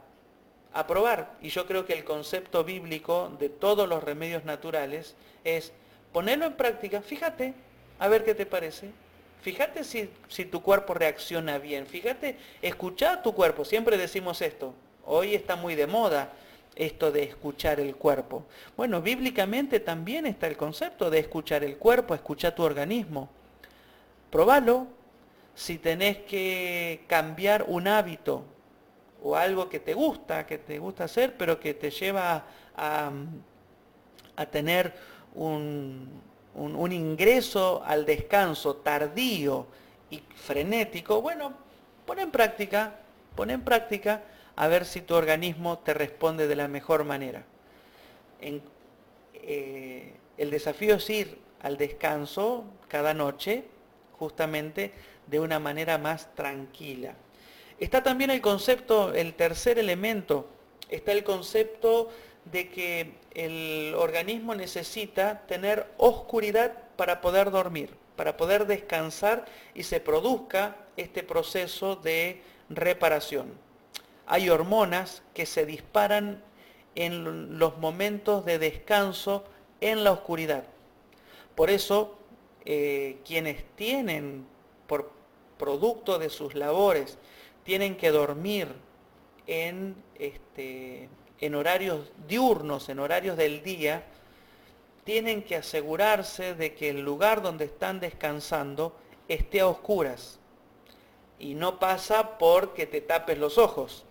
a 0.74 0.86
probar, 0.86 1.32
y 1.42 1.48
yo 1.48 1.66
creo 1.66 1.86
que 1.86 1.94
el 1.94 2.04
concepto 2.04 2.66
bíblico 2.66 3.32
de 3.40 3.48
todos 3.48 3.88
los 3.88 4.04
remedios 4.04 4.44
naturales 4.44 5.16
es 5.46 5.72
ponerlo 6.12 6.46
en 6.46 6.58
práctica, 6.58 7.02
fíjate, 7.02 7.54
a 8.00 8.10
ver 8.10 8.26
qué 8.26 8.36
te 8.36 8.46
parece. 8.46 8.90
Fíjate 9.44 9.86
si, 9.86 10.10
tu 10.44 10.62
cuerpo 10.62 10.94
reacciona 10.94 11.58
bien. 11.58 11.88
Fíjate, 11.88 12.36
escucha 12.62 13.22
tu 13.22 13.34
cuerpo. 13.34 13.64
Siempre 13.64 13.98
decimos 13.98 14.42
esto. 14.42 14.74
Hoy 15.06 15.36
está 15.36 15.56
muy 15.56 15.76
de 15.76 15.88
moda 15.88 16.34
esto 16.76 17.14
de 17.14 17.24
escuchar 17.24 17.80
el 17.80 17.96
cuerpo. 17.96 18.44
Bueno, 18.76 19.02
bíblicamente 19.02 19.80
también 19.80 20.26
está 20.26 20.48
el 20.48 20.58
concepto 20.58 21.10
de 21.10 21.20
escuchar 21.20 21.64
el 21.64 21.78
cuerpo, 21.78 22.14
escuchar 22.14 22.54
tu 22.54 22.64
organismo. 22.64 23.30
Probalo. 24.30 25.05
Si 25.56 25.78
tenés 25.78 26.18
que 26.18 27.06
cambiar 27.08 27.66
un 27.68 27.88
hábito 27.88 28.44
o 29.24 29.36
algo 29.36 29.70
que 29.70 29.80
te 29.80 29.94
gusta, 29.94 30.46
que 30.46 30.58
te 30.58 30.78
gusta 30.78 31.06
hacer, 31.06 31.36
pero 31.38 31.60
que 31.60 31.74
te 31.74 31.90
lleva 31.90 32.46
a, 32.76 33.12
tener 34.52 34.94
un, 35.34 36.22
un, 36.54 36.92
ingreso 36.92 37.82
al 37.86 38.06
descanso 38.06 38.76
tardío 38.76 39.66
y 40.10 40.22
frenético, 40.36 41.22
bueno, 41.22 41.54
pon 42.06 42.20
en 42.20 42.32
práctica, 42.32 43.00
pon 43.36 43.50
en 43.50 43.64
práctica 43.64 44.24
a 44.56 44.68
ver 44.68 44.86
si 44.86 45.02
tu 45.02 45.16
organismo 45.16 45.80
te 45.80 45.94
responde 45.94 46.48
de 46.48 46.56
la 46.56 46.68
mejor 46.68 47.04
manera. 47.04 47.44
Eh, 49.34 50.14
el 50.38 50.52
desafío 50.52 50.96
es 50.96 51.10
ir 51.10 51.38
al 51.62 51.78
descanso 51.78 52.66
cada 52.88 53.14
noche, 53.14 53.66
justamente 54.18 54.92
de 55.28 55.40
una 55.40 55.60
manera 55.60 55.98
más 55.98 56.34
tranquila. 56.36 57.16
Está 57.80 58.04
también 58.04 58.30
el 58.30 58.42
concepto, 58.42 59.14
el 59.14 59.34
tercer 59.34 59.80
elemento, 59.80 60.48
está 60.90 61.12
el 61.12 61.24
concepto 61.24 62.10
de 62.46 62.70
que 62.70 63.14
el 63.34 63.94
organismo 63.96 64.56
necesita 64.56 65.42
tener 65.48 65.88
oscuridad 65.98 66.74
para 66.96 67.20
poder 67.22 67.52
dormir, 67.52 67.90
para 68.16 68.38
poder 68.38 68.66
descansar 68.66 69.46
y 69.74 69.84
se 69.84 70.00
produzca 70.00 70.78
este 70.96 71.24
proceso 71.24 71.96
de 71.98 72.42
reparación. 72.70 73.54
Hay 74.26 74.50
hormonas 74.50 75.22
que 75.34 75.46
se 75.46 75.66
disparan 75.66 76.42
en 76.96 77.60
los 77.60 77.78
momentos 77.78 78.46
de 78.46 78.58
descanso 78.58 79.44
en 79.82 80.04
la 80.04 80.12
oscuridad. 80.14 80.64
Por 81.56 81.70
eso, 81.70 82.18
eh, 82.66 83.18
quienes 83.26 83.64
tienen, 83.76 84.48
producto 85.58 86.20
de 86.20 86.30
sus 86.30 86.56
labores, 86.56 87.18
tienen 87.64 87.98
que 87.98 88.12
dormir 88.12 88.68
en 89.48 89.96
este, 90.20 91.10
en 91.40 91.56
horarios 91.56 92.12
diurnos, 92.28 92.90
en 92.90 93.00
horarios 93.00 93.38
del 93.38 93.64
día, 93.64 94.06
tienen 95.04 95.44
que 95.44 95.56
asegurarse 95.56 96.56
de 96.56 96.74
que 96.74 96.90
el 96.90 97.02
lugar 97.02 97.42
donde 97.42 97.66
están 97.66 98.00
descansando 98.00 98.96
esté 99.28 99.62
a 99.62 99.68
oscuras. 99.68 100.40
Y 101.38 101.54
no 101.54 101.80
pasa 101.80 102.38
porque 102.38 102.86
te 102.88 103.02
tapes 103.02 103.38
los 103.38 103.58
ojos, 103.58 104.06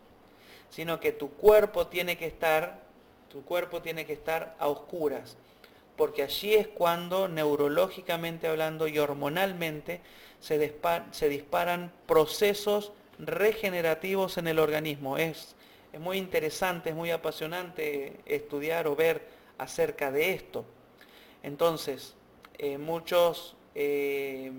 sino 0.70 1.00
que 1.00 1.12
tu 1.12 1.30
cuerpo 1.30 1.86
tiene 1.86 2.16
que 2.16 2.26
estar, 2.26 2.82
tu 3.28 3.44
cuerpo 3.44 3.82
tiene 3.82 4.06
que 4.06 4.12
estar 4.12 4.54
a 4.58 4.68
oscuras. 4.68 5.36
Porque 5.96 6.22
allí 6.22 6.54
es 6.54 6.68
cuando 6.68 7.28
neurológicamente 7.28 8.46
hablando 8.46 8.86
y 8.88 8.98
hormonalmente 8.98 10.00
se, 10.44 10.74
se 11.10 11.28
disparan 11.28 11.92
procesos 12.06 12.92
regenerativos 13.18 14.38
en 14.38 14.48
el 14.48 14.58
organismo. 14.58 15.16
Es 15.16 15.54
es 15.94 16.00
muy 16.00 16.18
interesante, 16.18 16.90
es 16.90 16.96
muy 16.96 17.12
apasionante 17.12 18.18
estudiar 18.26 18.88
o 18.88 18.96
ver 18.96 19.22
acerca 19.58 20.10
de 20.10 20.32
esto. 20.32 20.64
Entonces, 21.44 22.14
eh, 22.58 22.78
muchos 22.78 23.54
eh, 23.76 24.50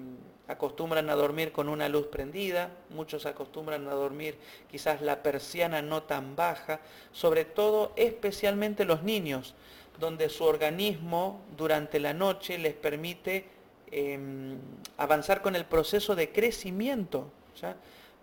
acostumbran 0.47 1.09
a 1.09 1.15
dormir 1.15 1.51
con 1.51 1.67
una 1.67 1.89
luz 1.89 2.07
prendida, 2.07 2.71
muchos 2.89 3.25
acostumbran 3.25 3.85
a 3.89 3.91
dormir 3.91 4.37
quizás 4.71 5.01
la 5.01 5.21
persiana 5.21 5.81
no 5.81 6.03
tan 6.03 6.37
baja, 6.37 6.79
sobre 7.11 7.43
todo 7.43 7.91
especialmente 7.97 8.85
los 8.85 9.03
niños, 9.03 9.55
donde 9.99 10.29
su 10.29 10.45
organismo 10.45 11.41
durante 11.57 11.99
la 11.99 12.13
noche 12.13 12.57
les 12.57 12.75
permite 12.75 13.43
em, 13.91 14.57
avanzar 14.97 15.41
con 15.41 15.55
el 15.55 15.65
proceso 15.65 16.15
de 16.15 16.31
crecimiento. 16.31 17.31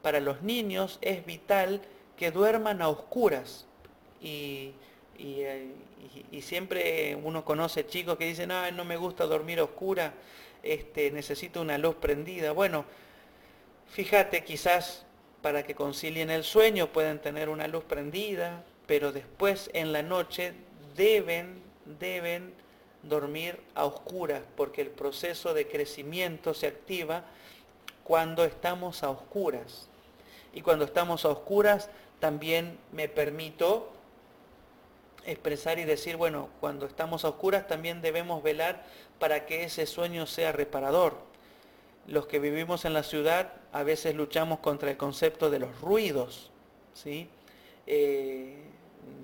Para 0.03 0.20
los 0.20 0.42
niños 0.42 0.98
es 1.01 1.25
vital 1.25 1.81
que 2.16 2.31
duerman 2.31 2.83
a 2.83 2.88
oscuras. 2.88 3.66
Y, 4.20 4.72
siempre 6.40 7.16
uno 7.22 7.44
conoce 7.44 7.87
chicos 7.87 8.18
que 8.18 8.27
dicen, 8.27 8.48
no, 8.48 8.70
no 8.72 8.85
me 8.85 8.96
gusta 8.96 9.25
dormir 9.27 9.61
a 9.61 9.64
oscura, 9.64 10.12
este, 10.62 11.11
necesito 11.11 11.61
una 11.61 11.79
luz 11.79 11.94
prendida. 11.96 12.53
Bueno, 12.53 12.85
fíjate, 13.88 14.44
quizás 14.44 15.05
para 15.42 15.64
que 15.64 15.75
concilien 15.75 16.31
el 16.31 16.44
sueño 16.44 16.88
pueden 16.88 17.20
tener 17.20 17.48
una 17.48 17.66
luz 17.66 17.85
prendida, 17.85 18.64
pero 18.87 19.12
después 19.12 19.70
en 19.75 19.92
la 19.92 20.03
noche 20.03 20.55
deben, 20.96 21.62
deben 21.98 22.55
dormir 23.02 23.60
a 23.74 23.84
oscuras, 23.84 24.42
porque 24.56 24.82
el 24.82 24.90
proceso 24.90 25.54
de 25.54 25.66
crecimiento 25.66 26.54
se 26.54 26.68
activa 26.68 27.24
cuando 28.04 28.44
estamos 28.44 29.02
a 29.02 29.10
oscuras. 29.10 29.88
Y 30.52 30.62
cuando 30.62 30.84
estamos 30.84 31.24
a 31.24 31.30
oscuras 31.30 31.90
también 32.20 32.78
me 32.92 33.08
permito 33.08 33.90
expresar 35.24 35.78
y 35.78 35.84
decir, 35.84 36.16
bueno, 36.16 36.48
cuando 36.60 36.86
estamos 36.86 37.24
a 37.24 37.28
oscuras 37.28 37.66
también 37.66 38.02
debemos 38.02 38.42
velar 38.42 38.84
para 39.18 39.46
que 39.46 39.64
ese 39.64 39.86
sueño 39.86 40.26
sea 40.26 40.52
reparador. 40.52 41.16
Los 42.06 42.26
que 42.26 42.40
vivimos 42.40 42.84
en 42.84 42.94
la 42.94 43.04
ciudad 43.04 43.52
a 43.72 43.84
veces 43.84 44.14
luchamos 44.14 44.58
contra 44.58 44.90
el 44.90 44.96
concepto 44.96 45.50
de 45.50 45.60
los 45.60 45.80
ruidos, 45.80 46.50
¿sí? 46.94 47.28
Eh, 47.86 48.56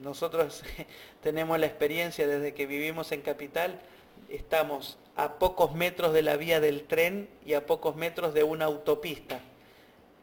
nosotros 0.02 0.62
tenemos 1.22 1.58
la 1.58 1.66
experiencia 1.66 2.26
desde 2.26 2.54
que 2.54 2.66
vivimos 2.66 3.12
en 3.12 3.22
capital 3.22 3.80
estamos 4.28 4.98
a 5.16 5.38
pocos 5.38 5.74
metros 5.74 6.12
de 6.12 6.22
la 6.22 6.36
vía 6.36 6.60
del 6.60 6.84
tren 6.84 7.28
y 7.44 7.54
a 7.54 7.66
pocos 7.66 7.96
metros 7.96 8.34
de 8.34 8.44
una 8.44 8.66
autopista. 8.66 9.40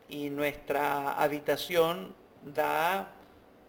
Y 0.07 0.29
nuestra 0.29 1.13
habitación 1.13 2.13
da 2.43 3.11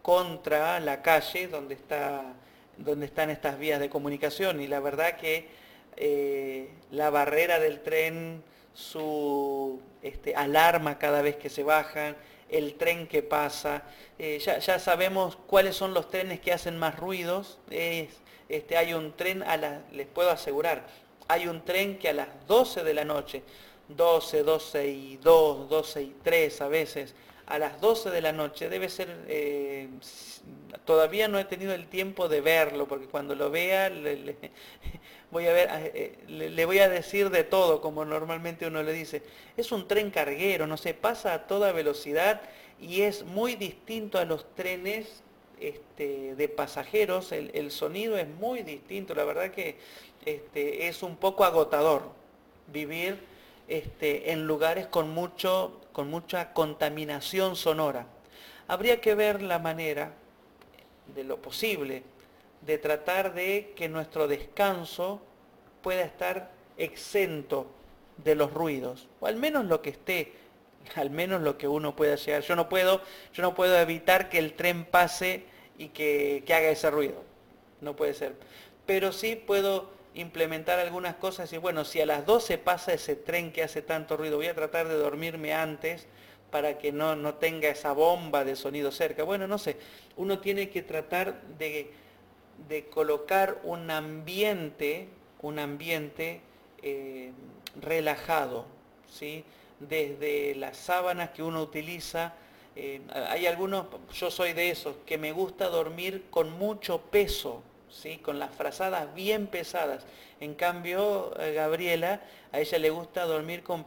contra 0.03 0.79
la 0.81 1.03
calle 1.03 1.49
donde, 1.49 1.75
está, 1.75 2.35
donde 2.77 3.07
están 3.07 3.31
estas 3.31 3.59
vías 3.59 3.81
de 3.81 3.89
comunicación. 3.89 4.61
Y 4.61 4.67
la 4.67 4.81
verdad 4.81 5.17
que 5.17 5.49
eh, 5.97 6.71
la 6.91 7.11
barrera 7.11 7.59
del 7.59 7.81
tren, 7.81 8.43
su 8.75 9.81
este, 10.03 10.37
alarma 10.37 10.99
cada 10.99 11.23
vez 11.23 11.37
que 11.37 11.49
se 11.49 11.63
bajan, 11.63 12.15
el 12.49 12.75
tren 12.75 13.07
que 13.07 13.23
pasa, 13.23 13.83
eh, 14.19 14.39
ya, 14.39 14.59
ya, 14.59 14.79
sabemos 14.79 15.37
cuáles 15.47 15.77
son 15.77 15.95
los 15.95 16.09
trenes 16.11 16.41
que 16.41 16.53
hacen 16.53 16.79
más 16.79 16.97
ruidos. 16.99 17.59
este, 18.49 18.77
hay 18.77 18.95
un 18.95 19.13
tren, 19.17 19.43
a 19.43 19.57
la, 19.57 19.83
les 19.93 20.07
puedo 20.07 20.31
asegurar, 20.31 20.87
hay 21.29 21.49
un 21.49 21.65
tren 21.65 21.99
que 21.99 22.09
a 22.09 22.13
las 22.13 22.29
12 22.47 22.85
de 22.85 22.95
la 22.95 23.05
noche, 23.05 23.43
12, 23.89 24.43
12 24.43 24.87
y 24.89 25.17
2, 25.19 25.69
12 25.69 26.03
y 26.03 26.17
3 26.23 26.61
a 26.61 26.69
veces, 26.69 27.15
a 27.47 27.59
las 27.59 27.81
12 27.81 28.11
de 28.11 28.21
la 28.21 28.33
noche, 28.33 28.69
debe 28.69 28.89
ser, 28.89 29.25
eh, 29.29 29.89
todavía 30.85 31.29
no 31.29 31.39
he 31.39 31.45
tenido 31.45 31.75
el 31.75 31.87
tiempo 31.87 32.29
de 32.29 32.41
verlo, 32.41 32.89
porque 32.89 33.07
cuando 33.07 33.35
lo 33.35 33.51
vea 33.51 33.89
le, 33.89 34.37
voy 35.37 35.49
a 35.49 35.53
ver, 35.53 35.69
eh, 35.95 36.17
le, 36.29 36.65
voy 36.65 36.79
a 36.79 36.89
decir 36.89 37.29
de 37.29 37.45
todo, 37.45 37.83
como 37.83 38.07
normalmente 38.07 38.67
uno 38.67 38.83
le 38.83 38.95
dice. 38.95 39.23
Es 39.59 39.71
un 39.71 39.87
tren 39.87 40.11
carguero, 40.11 40.67
no 40.67 40.79
se 40.79 40.95
pasa 40.95 41.35
a 41.35 41.47
toda 41.47 41.73
velocidad 41.73 42.41
y 42.81 43.03
es 43.03 43.23
muy 43.23 43.55
distinto 43.55 44.19
a 44.19 44.25
los 44.25 44.55
trenes 44.55 45.23
este, 45.61 46.35
de 46.37 46.49
pasajeros, 46.49 47.33
el, 47.33 47.71
sonido 47.71 48.17
es 48.17 48.29
muy 48.29 48.63
distinto, 48.63 49.15
la 49.15 49.25
verdad 49.25 49.51
que 49.51 49.77
este, 50.25 50.89
es 50.89 51.03
un 51.03 51.17
poco 51.17 51.45
agotador 51.45 52.03
vivir 52.73 53.19
este, 53.69 54.33
en 54.33 54.47
lugares 54.47 54.87
con, 54.87 55.11
mucho, 55.11 55.83
con 55.93 56.09
mucha 56.09 56.55
contaminación 56.55 57.57
sonora. 57.57 58.07
Habría 58.69 59.03
que 59.03 59.15
ver 59.15 59.43
la 59.43 59.59
manera, 59.59 60.15
de 61.15 61.25
lo 61.25 61.37
posible, 61.43 62.05
de 62.63 62.79
tratar 62.79 63.35
de 63.35 63.73
que 63.77 63.89
nuestro 63.89 64.29
descanso 64.29 65.21
pueda 65.83 66.03
estar 66.03 66.51
exento 66.77 67.67
de 68.19 68.35
los 68.35 68.53
ruidos, 68.53 69.09
o 69.21 69.27
al 69.27 69.37
menos 69.37 69.67
lo 69.67 69.83
que 69.83 69.91
esté, 69.91 70.33
al 70.95 71.11
menos 71.11 71.43
lo 71.43 71.59
que 71.59 71.69
uno 71.69 71.95
pueda 71.95 72.17
llegar. 72.17 72.43
Yo 72.43 72.57
no 72.57 72.69
puedo, 72.69 73.03
yo 73.33 73.43
no 73.43 73.55
puedo 73.55 73.79
evitar 73.79 74.29
que 74.29 74.39
el 74.39 74.55
tren 74.55 74.85
pase 74.85 75.45
y 75.79 75.89
que, 75.89 76.43
que 76.47 76.55
haga 76.55 76.69
ese 76.69 76.91
ruido, 76.91 77.23
no 77.81 77.95
puede 77.95 78.15
ser. 78.15 78.35
Pero 78.87 79.13
sí 79.13 79.37
puedo 79.37 79.91
implementar 80.15 80.79
algunas 80.79 81.17
cosas 81.17 81.53
y 81.53 81.59
bueno, 81.59 81.85
si 81.85 82.01
a 82.01 82.07
las 82.07 82.25
12 82.25 82.57
pasa 82.59 82.95
ese 82.95 83.17
tren 83.17 83.53
que 83.53 83.63
hace 83.63 83.83
tanto 83.83 84.17
ruido, 84.17 84.39
voy 84.39 84.47
a 84.47 84.55
tratar 84.55 84.89
de 84.89 84.95
dormirme 84.95 85.53
antes 85.53 86.07
para 86.51 86.79
que 86.79 86.91
no, 86.91 87.17
no 87.17 87.35
tenga 87.35 87.69
esa 87.69 87.93
bomba 87.93 88.45
de 88.45 88.57
sonido 88.57 88.91
cerca. 88.91 89.25
Bueno, 89.25 89.47
no 89.47 89.59
sé, 89.59 89.77
uno 90.17 90.39
tiene 90.39 90.71
que 90.71 90.83
tratar 90.83 91.43
de, 91.59 91.93
de 92.69 92.87
colocar 92.87 93.61
un 93.65 93.91
ambiente, 93.91 95.09
un 95.43 95.59
ambiente 95.59 96.41
eh, 96.83 97.33
relajado, 97.81 98.67
¿sí? 99.11 99.45
desde 99.81 100.55
las 100.55 100.77
sábanas 100.77 101.31
que 101.31 101.43
uno 101.43 101.63
utiliza, 101.63 102.35
eh, 102.75 103.01
hay 103.31 103.47
algunos, 103.47 103.87
yo 104.13 104.31
soy 104.31 104.53
de 104.53 104.71
esos, 104.71 104.97
que 105.07 105.17
me 105.17 105.33
gusta 105.33 105.69
dormir 105.69 106.25
con 106.31 106.51
mucho 106.53 107.01
peso, 107.01 107.63
con 108.23 108.39
las 108.39 108.55
frazadas 108.55 109.15
bien 109.15 109.47
pesadas. 109.47 110.05
En 110.41 110.55
cambio, 110.55 111.33
eh, 111.41 111.55
Gabriela, 111.55 112.21
a 112.53 112.61
ella 112.61 112.79
le 112.79 112.91
gusta 112.91 113.25
dormir 113.25 113.63
con, 113.63 113.87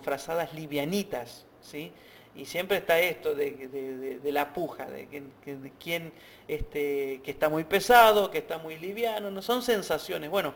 frazadas 0.00 0.54
livianitas. 0.54 1.44
¿sí? 1.60 1.92
Y 2.34 2.44
siempre 2.44 2.78
está 2.78 2.98
esto 3.00 3.34
de, 3.34 4.20
la 4.24 4.52
puja, 4.52 4.86
de, 4.86 5.06
de, 5.06 5.72
quién 5.82 6.12
este, 6.46 7.20
que 7.24 7.30
está 7.30 7.48
muy 7.48 7.64
pesado, 7.64 8.30
que 8.30 8.38
está 8.38 8.58
muy 8.58 8.76
liviano, 8.78 9.30
no 9.30 9.42
son 9.42 9.62
sensaciones. 9.62 10.30
Bueno, 10.30 10.54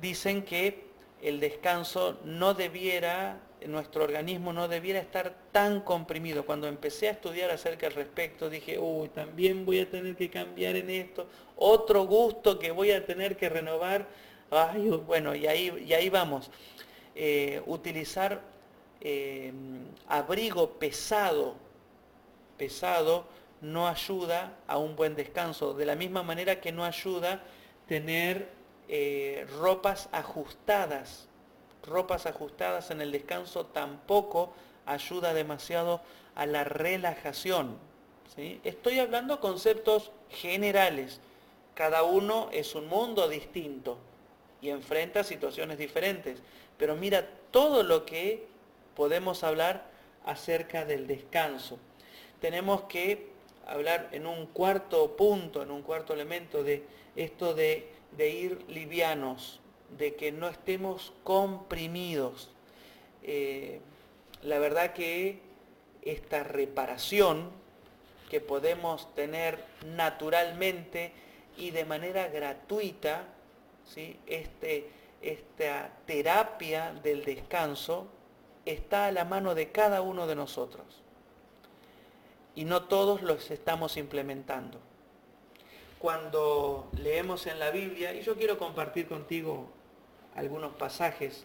dicen 0.00 0.42
que 0.42 0.84
el 1.22 1.40
descanso 1.40 2.18
no 2.24 2.54
debiera 2.54 3.40
nuestro 3.66 4.04
organismo 4.04 4.52
no 4.52 4.68
debiera 4.68 5.00
estar 5.00 5.34
tan 5.52 5.80
comprimido. 5.80 6.46
Cuando 6.46 6.68
empecé 6.68 7.08
a 7.08 7.12
estudiar 7.12 7.50
acerca 7.50 7.86
al 7.86 7.94
respecto, 7.94 8.48
dije, 8.48 8.78
uy, 8.78 9.08
también 9.08 9.66
voy 9.66 9.80
a 9.80 9.90
tener 9.90 10.14
que 10.16 10.30
cambiar 10.30 10.76
en 10.76 10.90
esto, 10.90 11.26
otro 11.56 12.04
gusto 12.06 12.58
que 12.58 12.70
voy 12.70 12.92
a 12.92 13.04
tener 13.04 13.36
que 13.36 13.48
renovar. 13.48 14.06
Bueno, 15.06 15.34
y 15.34 15.46
ahí, 15.46 15.84
y 15.86 15.92
ahí 15.92 16.08
vamos. 16.08 16.50
Eh, 17.14 17.60
utilizar 17.66 18.40
eh, 19.00 19.52
abrigo 20.08 20.72
pesado, 20.78 21.54
pesado, 22.56 23.26
no 23.60 23.88
ayuda 23.88 24.56
a 24.66 24.78
un 24.78 24.96
buen 24.96 25.14
descanso. 25.16 25.74
De 25.74 25.86
la 25.86 25.96
misma 25.96 26.22
manera 26.22 26.60
que 26.60 26.72
no 26.72 26.84
ayuda 26.84 27.42
tener 27.86 28.48
eh, 28.88 29.46
ropas 29.58 30.08
ajustadas 30.12 31.28
ropas 31.88 32.26
ajustadas 32.26 32.90
en 32.90 33.00
el 33.00 33.10
descanso 33.10 33.66
tampoco 33.66 34.52
ayuda 34.86 35.34
demasiado 35.34 36.00
a 36.34 36.46
la 36.46 36.64
relajación. 36.64 37.76
¿sí? 38.34 38.60
Estoy 38.64 39.00
hablando 39.00 39.40
conceptos 39.40 40.12
generales. 40.30 41.20
Cada 41.74 42.02
uno 42.02 42.48
es 42.52 42.74
un 42.74 42.86
mundo 42.88 43.28
distinto 43.28 43.98
y 44.60 44.70
enfrenta 44.70 45.24
situaciones 45.24 45.78
diferentes. 45.78 46.40
Pero 46.76 46.96
mira 46.96 47.28
todo 47.50 47.82
lo 47.82 48.04
que 48.04 48.46
podemos 48.98 49.44
hablar 49.44 49.84
acerca 50.24 50.84
del 50.84 51.06
descanso. 51.06 51.78
Tenemos 52.40 52.82
que 52.82 53.28
hablar 53.64 54.08
en 54.10 54.26
un 54.26 54.46
cuarto 54.46 55.16
punto, 55.16 55.62
en 55.62 55.70
un 55.70 55.82
cuarto 55.82 56.14
elemento 56.14 56.64
de 56.64 56.82
esto 57.14 57.54
de, 57.54 57.92
de 58.16 58.30
ir 58.30 58.64
livianos, 58.66 59.60
de 59.96 60.16
que 60.16 60.32
no 60.32 60.48
estemos 60.48 61.12
comprimidos. 61.22 62.50
Eh, 63.22 63.78
la 64.42 64.58
verdad 64.58 64.94
que 64.94 65.42
esta 66.02 66.42
reparación 66.42 67.50
que 68.28 68.40
podemos 68.40 69.14
tener 69.14 69.62
naturalmente 69.94 71.12
y 71.56 71.70
de 71.70 71.84
manera 71.84 72.26
gratuita, 72.26 73.26
¿sí? 73.86 74.18
este, 74.26 74.88
esta 75.22 75.92
terapia 76.04 76.92
del 77.00 77.24
descanso 77.24 78.17
está 78.70 79.06
a 79.06 79.12
la 79.12 79.24
mano 79.24 79.54
de 79.54 79.70
cada 79.70 80.02
uno 80.02 80.26
de 80.26 80.36
nosotros. 80.36 80.86
Y 82.54 82.64
no 82.64 82.84
todos 82.84 83.22
los 83.22 83.50
estamos 83.50 83.96
implementando. 83.96 84.78
Cuando 85.98 86.88
leemos 86.96 87.46
en 87.46 87.58
la 87.58 87.70
Biblia, 87.70 88.14
y 88.14 88.22
yo 88.22 88.36
quiero 88.36 88.58
compartir 88.58 89.08
contigo 89.08 89.68
algunos 90.34 90.72
pasajes 90.74 91.44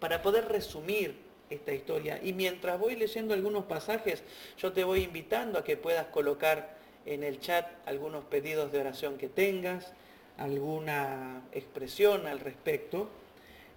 para 0.00 0.22
poder 0.22 0.48
resumir 0.48 1.16
esta 1.50 1.72
historia. 1.72 2.20
Y 2.22 2.32
mientras 2.32 2.78
voy 2.78 2.96
leyendo 2.96 3.34
algunos 3.34 3.64
pasajes, 3.64 4.22
yo 4.58 4.72
te 4.72 4.84
voy 4.84 5.02
invitando 5.02 5.58
a 5.58 5.64
que 5.64 5.76
puedas 5.76 6.06
colocar 6.06 6.76
en 7.06 7.22
el 7.22 7.40
chat 7.40 7.66
algunos 7.86 8.24
pedidos 8.24 8.72
de 8.72 8.80
oración 8.80 9.18
que 9.18 9.28
tengas, 9.28 9.92
alguna 10.38 11.42
expresión 11.52 12.26
al 12.26 12.40
respecto. 12.40 13.08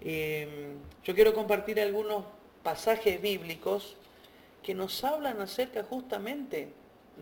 Em, 0.02 0.76
yo 1.04 1.16
quiero 1.16 1.34
compartir 1.34 1.80
algunos 1.80 2.26
pasajes 2.64 3.22
bíblicos 3.22 3.96
que 4.64 4.74
nos 4.74 5.04
hablan 5.04 5.42
acerca 5.42 5.84
justamente 5.84 6.70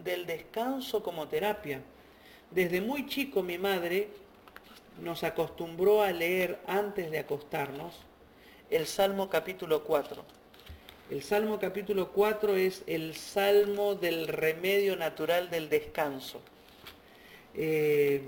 del 0.03 0.25
descanso 0.25 1.03
como 1.03 1.27
terapia. 1.27 1.81
Desde 2.51 2.81
muy 2.81 3.07
chico 3.07 3.43
mi 3.43 3.57
madre 3.57 4.09
nos 5.01 5.23
acostumbró 5.23 6.01
a 6.01 6.11
leer 6.11 6.59
antes 6.67 7.09
de 7.11 7.19
acostarnos 7.19 7.95
el 8.69 8.85
Salmo 8.87 9.29
capítulo 9.29 9.83
4. 9.83 10.23
El 11.09 11.21
Salmo 11.21 11.59
capítulo 11.59 12.11
4 12.11 12.55
es 12.55 12.83
el 12.87 13.13
salmo 13.15 13.95
del 13.95 14.27
remedio 14.27 14.95
natural 14.95 15.49
del 15.49 15.69
descanso. 15.69 16.41
Eh, 17.53 18.23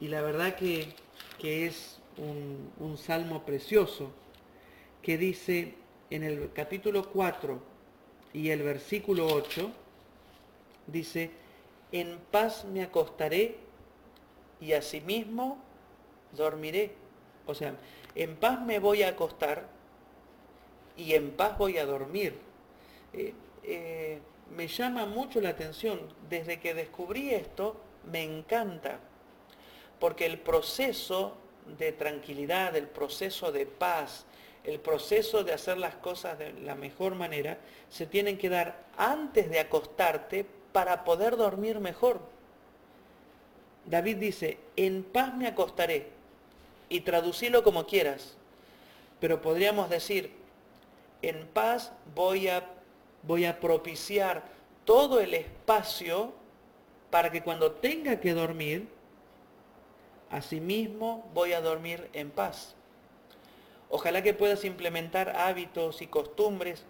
y 0.00 0.08
la 0.08 0.20
verdad 0.20 0.56
que, 0.56 0.94
es 1.40 1.97
un, 2.18 2.96
salmo 2.96 3.44
precioso 3.44 4.10
que 5.02 5.16
dice 5.16 5.74
en 6.10 6.22
el 6.22 6.52
capítulo 6.52 7.10
4 7.10 7.60
y 8.32 8.50
el 8.50 8.62
versículo 8.62 9.26
8, 9.26 9.70
dice, 10.86 11.30
en 11.92 12.18
paz 12.30 12.64
me 12.64 12.82
acostaré 12.82 13.56
y 14.60 14.72
asimismo 14.72 15.58
dormiré. 16.32 16.92
O 17.46 17.54
sea, 17.54 17.76
en 18.14 18.36
paz 18.36 18.60
me 18.60 18.78
voy 18.78 19.02
a 19.02 19.10
acostar 19.10 19.68
y 20.96 21.14
en 21.14 21.30
paz 21.30 21.56
voy 21.56 21.78
a 21.78 21.86
dormir. 21.86 22.34
Eh, 23.12 23.32
eh, 23.62 24.18
me 24.54 24.66
llama 24.66 25.06
mucho 25.06 25.40
la 25.40 25.50
atención. 25.50 26.00
Desde 26.28 26.58
que 26.60 26.74
descubrí 26.74 27.30
esto, 27.30 27.76
me 28.10 28.22
encanta. 28.22 28.98
Porque 30.00 30.26
el 30.26 30.38
proceso 30.38 31.36
de 31.76 31.92
tranquilidad, 31.92 32.76
el 32.76 32.86
proceso 32.86 33.52
de 33.52 33.66
paz, 33.66 34.24
el 34.64 34.80
proceso 34.80 35.44
de 35.44 35.52
hacer 35.52 35.78
las 35.78 35.94
cosas 35.96 36.38
de 36.38 36.52
la 36.52 36.74
mejor 36.74 37.14
manera, 37.14 37.58
se 37.88 38.06
tienen 38.06 38.38
que 38.38 38.48
dar 38.48 38.84
antes 38.96 39.50
de 39.50 39.60
acostarte 39.60 40.46
para 40.72 41.04
poder 41.04 41.36
dormir 41.36 41.80
mejor. 41.80 42.20
David 43.86 44.16
dice, 44.16 44.58
en 44.76 45.02
paz 45.02 45.34
me 45.34 45.46
acostaré, 45.46 46.10
y 46.88 47.00
traducilo 47.00 47.62
como 47.62 47.86
quieras, 47.86 48.36
pero 49.20 49.42
podríamos 49.42 49.90
decir, 49.90 50.32
en 51.22 51.46
paz 51.48 51.92
voy 52.14 52.48
a, 52.48 52.64
voy 53.22 53.44
a 53.44 53.60
propiciar 53.60 54.42
todo 54.84 55.20
el 55.20 55.34
espacio 55.34 56.32
para 57.10 57.30
que 57.30 57.42
cuando 57.42 57.72
tenga 57.72 58.20
que 58.20 58.32
dormir, 58.32 58.88
asimismo 60.30 61.28
voy 61.34 61.52
a 61.52 61.60
dormir 61.60 62.08
en 62.12 62.30
paz. 62.30 62.74
Ojalá 63.90 64.22
que 64.22 64.34
puedas 64.34 64.64
implementar 64.64 65.30
hábitos 65.36 66.02
y 66.02 66.06
costumbres 66.06 66.84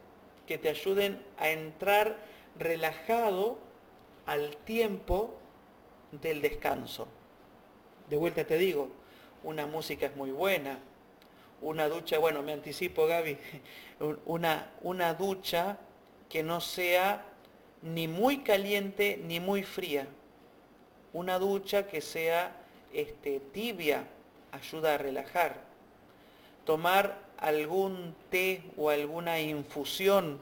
que 0.47 0.59
te 0.59 0.69
ayuden 0.69 1.23
a 1.39 1.51
entrar 1.51 2.17
relajado 2.59 3.59
al 4.27 4.57
tiempo 4.57 5.37
del 6.11 6.43
descanso. 6.43 7.07
De 8.09 8.17
vuelta 8.17 8.45
te 8.45 8.59
digo, 8.59 8.89
una 9.45 9.67
música 9.67 10.07
es 10.07 10.17
muy 10.17 10.31
buena, 10.31 10.81
una 11.61 11.89
ducha, 11.89 12.19
bueno, 12.19 12.43
me 12.43 12.53
anticipo 12.53 13.07
Gaby, 13.07 13.39
una, 14.27 14.73
una 14.83 15.15
ducha 15.15 15.79
que 16.29 16.43
no 16.43 16.61
sea 16.61 17.25
ni 17.83 18.09
muy 18.09 18.39
caliente 18.39 19.21
ni 19.25 19.41
muy 19.41 19.63
fría. 19.63 20.07
Una 21.13 21.39
ducha 21.39 21.87
que 21.87 22.01
sea 22.01 22.55
este, 22.93 23.41
tibia, 23.53 24.07
ayuda 24.53 24.95
a 24.95 24.99
relajar. 24.99 25.57
Tomar 26.65 27.19
algún 27.39 28.15
té 28.31 28.63
o 28.77 28.91
alguna 28.91 29.41
infusión, 29.41 30.39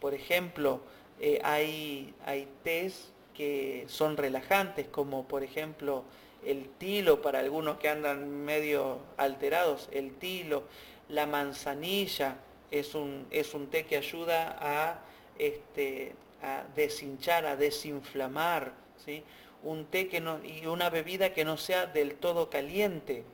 por 0.00 0.14
ejemplo, 0.14 0.80
eh, 1.20 1.40
hay, 1.44 2.14
hay 2.24 2.48
tés 2.64 3.12
que 3.34 3.84
son 3.88 4.16
relajantes, 4.16 4.86
como 4.88 5.24
por 5.26 5.42
ejemplo 5.42 6.04
el 6.44 6.68
tilo 6.78 7.20
para 7.20 7.40
algunos 7.40 7.78
que 7.78 7.88
andan 7.88 8.44
medio 8.44 8.98
alterados, 9.16 9.88
el 9.92 10.14
tilo, 10.14 10.64
la 11.08 11.26
manzanilla, 11.26 12.36
es 12.70 12.94
un, 12.94 13.26
es 13.30 13.52
un 13.54 13.66
té 13.66 13.84
que 13.84 13.96
ayuda 13.96 14.56
a, 14.60 15.00
este, 15.38 16.14
a 16.42 16.64
deshinchar, 16.74 17.46
a 17.46 17.56
desinflamar, 17.56 18.72
¿sí? 19.04 19.22
Un 19.62 19.86
té 19.86 20.08
que 20.08 20.20
no, 20.20 20.44
y 20.44 20.66
una 20.66 20.90
bebida 20.90 21.32
que 21.32 21.44
no 21.44 21.56
sea 21.56 21.86
del 21.86 22.14
todo 22.14 22.50
caliente, 22.50 23.24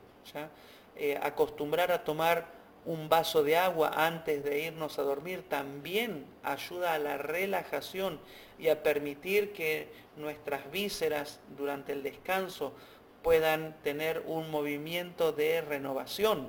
eh, 0.96 1.18
acostumbrar 1.22 1.92
a 1.92 2.04
tomar 2.04 2.56
un 2.84 3.08
vaso 3.08 3.42
de 3.42 3.56
agua 3.56 3.90
antes 3.94 4.44
de 4.44 4.60
irnos 4.60 4.98
a 4.98 5.02
dormir 5.02 5.42
también 5.48 6.24
ayuda 6.44 6.94
a 6.94 6.98
la 6.98 7.18
relajación 7.18 8.20
y 8.58 8.68
a 8.68 8.82
permitir 8.82 9.52
que 9.52 9.88
nuestras 10.16 10.70
vísceras 10.70 11.40
durante 11.56 11.92
el 11.92 12.02
descanso 12.02 12.72
puedan 13.22 13.74
tener 13.82 14.22
un 14.26 14.50
movimiento 14.50 15.32
de 15.32 15.60
renovación. 15.60 16.48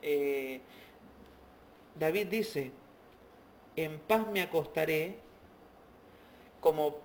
Eh, 0.00 0.60
David 1.98 2.26
dice, 2.28 2.70
en 3.74 3.98
paz 3.98 4.26
me 4.28 4.42
acostaré 4.42 5.18
como 6.60 6.98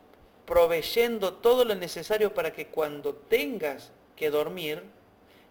proveyendo 0.45 1.33
todo 1.33 1.65
lo 1.65 1.75
necesario 1.75 2.33
para 2.33 2.53
que 2.53 2.67
cuando 2.67 3.13
tengas 3.13 3.91
que 4.15 4.29
dormir, 4.29 4.83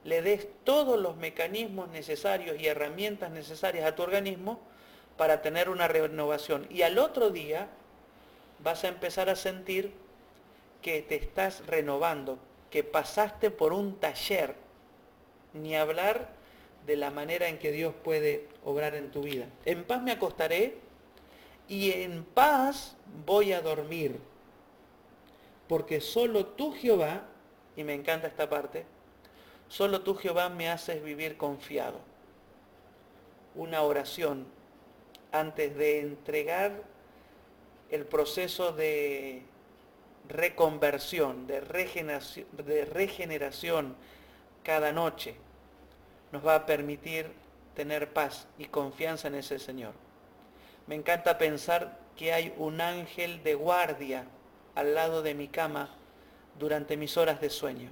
le 0.05 0.23
des 0.23 0.47
todos 0.65 0.99
los 1.01 1.17
mecanismos 1.17 1.89
necesarios 1.89 2.61
y 2.61 2.67
herramientas 2.67 3.31
necesarias 3.31 3.87
a 3.87 3.95
tu 3.95 4.03
organismo 4.03 4.61
para 5.17 5.43
tener 5.43 5.69
una 5.69 5.89
renovación. 5.89 6.67
Y 6.71 6.83
al 6.83 6.99
otro 6.99 7.31
día 7.31 7.69
vas 8.61 8.85
a 8.85 8.89
empezar 8.89 9.29
a 9.31 9.37
sentir 9.37 9.93
que 10.83 11.03
te 11.03 11.17
estás 11.17 11.67
renovando, 11.67 12.39
que 12.71 12.85
pasaste 12.85 13.51
por 13.51 13.73
un 13.73 13.97
taller, 13.99 14.55
ni 15.55 15.75
hablar 15.77 16.29
de 16.87 16.97
la 16.97 17.11
manera 17.11 17.49
en 17.49 17.59
que 17.59 17.73
Dios 17.73 17.95
puede 18.05 18.49
obrar 18.65 18.95
en 18.95 19.11
tu 19.11 19.23
vida. 19.23 19.47
En 19.65 19.85
paz 19.85 20.03
me 20.03 20.13
acostaré 20.13 20.77
y 21.69 21.93
en 21.93 22.25
paz 22.25 22.97
voy 23.25 23.53
a 23.53 23.63
dormir, 23.63 24.19
porque 25.69 26.01
solo 26.01 26.47
tú 26.47 26.73
Jehová, 26.73 27.23
y 27.77 27.85
me 27.85 27.95
encanta 27.95 28.27
esta 28.27 28.49
parte, 28.49 28.85
solo 29.69 30.03
tú 30.03 30.15
Jehová 30.15 30.49
me 30.49 30.69
haces 30.69 31.03
vivir 31.03 31.37
confiado. 31.37 32.01
Una 33.55 33.83
oración 33.83 34.47
antes 35.33 35.77
de 35.77 36.01
entregar 36.01 36.83
el 37.91 38.05
proceso 38.07 38.73
de 38.73 39.43
reconversión, 40.29 41.47
de 41.47 41.61
regeneración, 41.61 42.47
de 42.53 42.85
regeneración 42.85 43.97
cada 44.63 44.93
noche, 44.93 45.37
nos 46.33 46.47
va 46.47 46.57
a 46.57 46.67
permitir 46.67 47.31
tener 47.75 48.13
paz 48.13 48.47
y 48.59 48.67
confianza 48.67 49.29
en 49.29 49.37
ese 49.37 49.59
Señor. 49.59 49.93
Me 50.87 50.95
encanta 50.95 51.39
pensar 51.39 51.99
que 52.17 52.33
hay 52.33 52.55
un 52.57 52.81
ángel 52.81 53.43
de 53.43 53.55
guardia 53.55 54.25
al 54.75 54.95
lado 54.95 55.23
de 55.23 55.35
mi 55.35 55.49
cama 55.49 55.89
durante 56.59 56.97
mis 56.97 57.17
horas 57.17 57.41
de 57.41 57.51
sueño. 57.51 57.91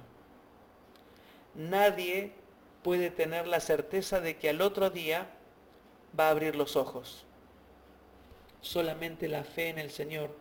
Nadie 1.55 2.31
puede 2.83 3.11
tener 3.11 3.47
la 3.47 3.59
certeza 3.59 4.19
de 4.19 4.37
que 4.37 4.49
al 4.49 4.61
otro 4.61 4.89
día 4.89 5.27
va 6.17 6.27
a 6.27 6.31
abrir 6.31 6.55
los 6.55 6.75
ojos. 6.75 7.25
Solamente 8.61 9.27
la 9.27 9.43
fe 9.43 9.69
en 9.69 9.79
el 9.79 9.91
Señor 9.91 10.35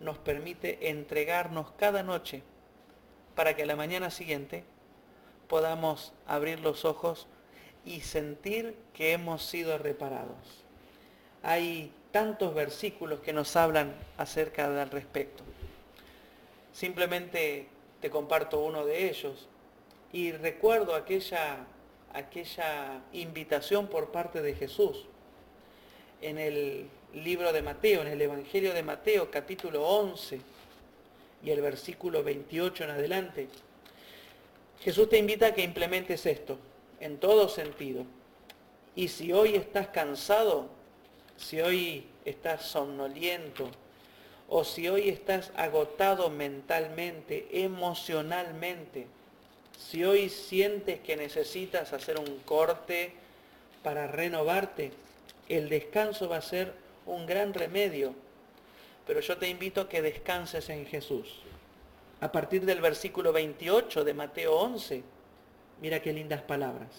nos 0.00 0.18
permite 0.18 0.90
entregarnos 0.90 1.70
cada 1.72 2.02
noche 2.02 2.42
para 3.34 3.54
que 3.54 3.62
a 3.62 3.66
la 3.66 3.76
mañana 3.76 4.10
siguiente 4.10 4.64
podamos 5.48 6.12
abrir 6.26 6.60
los 6.60 6.84
ojos 6.84 7.26
y 7.84 8.00
sentir 8.00 8.76
que 8.92 9.12
hemos 9.12 9.44
sido 9.44 9.78
reparados. 9.78 10.64
Hay 11.42 11.92
tantos 12.12 12.54
versículos 12.54 13.20
que 13.20 13.32
nos 13.32 13.56
hablan 13.56 13.94
acerca 14.16 14.68
del 14.68 14.90
respecto. 14.90 15.42
Simplemente 16.72 17.66
te 18.00 18.10
comparto 18.10 18.60
uno 18.60 18.84
de 18.84 19.08
ellos 19.10 19.48
y 20.12 20.32
recuerdo 20.32 20.94
aquella, 20.94 21.66
aquella 22.12 23.02
invitación 23.12 23.88
por 23.88 24.10
parte 24.10 24.42
de 24.42 24.54
Jesús 24.54 25.06
en 26.20 26.38
el 26.38 26.88
libro 27.14 27.52
de 27.52 27.62
Mateo, 27.62 28.02
en 28.02 28.08
el 28.08 28.20
Evangelio 28.20 28.72
de 28.72 28.82
Mateo, 28.82 29.30
capítulo 29.30 29.86
11 29.86 30.40
y 31.42 31.50
el 31.50 31.60
versículo 31.60 32.22
28 32.22 32.84
en 32.84 32.90
adelante, 32.90 33.48
Jesús 34.80 35.08
te 35.08 35.18
invita 35.18 35.46
a 35.46 35.54
que 35.54 35.62
implementes 35.62 36.24
esto 36.26 36.58
en 37.00 37.18
todo 37.18 37.48
sentido. 37.48 38.04
Y 38.94 39.08
si 39.08 39.32
hoy 39.32 39.54
estás 39.54 39.88
cansado, 39.88 40.68
si 41.36 41.60
hoy 41.60 42.06
estás 42.24 42.62
somnoliento, 42.62 43.70
o 44.52 44.64
si 44.64 44.88
hoy 44.88 45.08
estás 45.08 45.52
agotado 45.54 46.28
mentalmente, 46.28 47.46
emocionalmente, 47.52 49.06
si 49.78 50.02
hoy 50.04 50.28
sientes 50.28 50.98
que 51.00 51.16
necesitas 51.16 51.92
hacer 51.92 52.18
un 52.18 52.40
corte 52.40 53.12
para 53.84 54.08
renovarte, 54.08 54.90
el 55.48 55.68
descanso 55.68 56.28
va 56.28 56.38
a 56.38 56.42
ser 56.42 56.74
un 57.06 57.26
gran 57.26 57.54
remedio. 57.54 58.12
Pero 59.06 59.20
yo 59.20 59.38
te 59.38 59.48
invito 59.48 59.82
a 59.82 59.88
que 59.88 60.02
descanses 60.02 60.68
en 60.68 60.84
Jesús. 60.84 61.42
A 62.20 62.32
partir 62.32 62.66
del 62.66 62.80
versículo 62.80 63.32
28 63.32 64.02
de 64.02 64.14
Mateo 64.14 64.56
11, 64.56 65.04
mira 65.80 66.02
qué 66.02 66.12
lindas 66.12 66.42
palabras. 66.42 66.90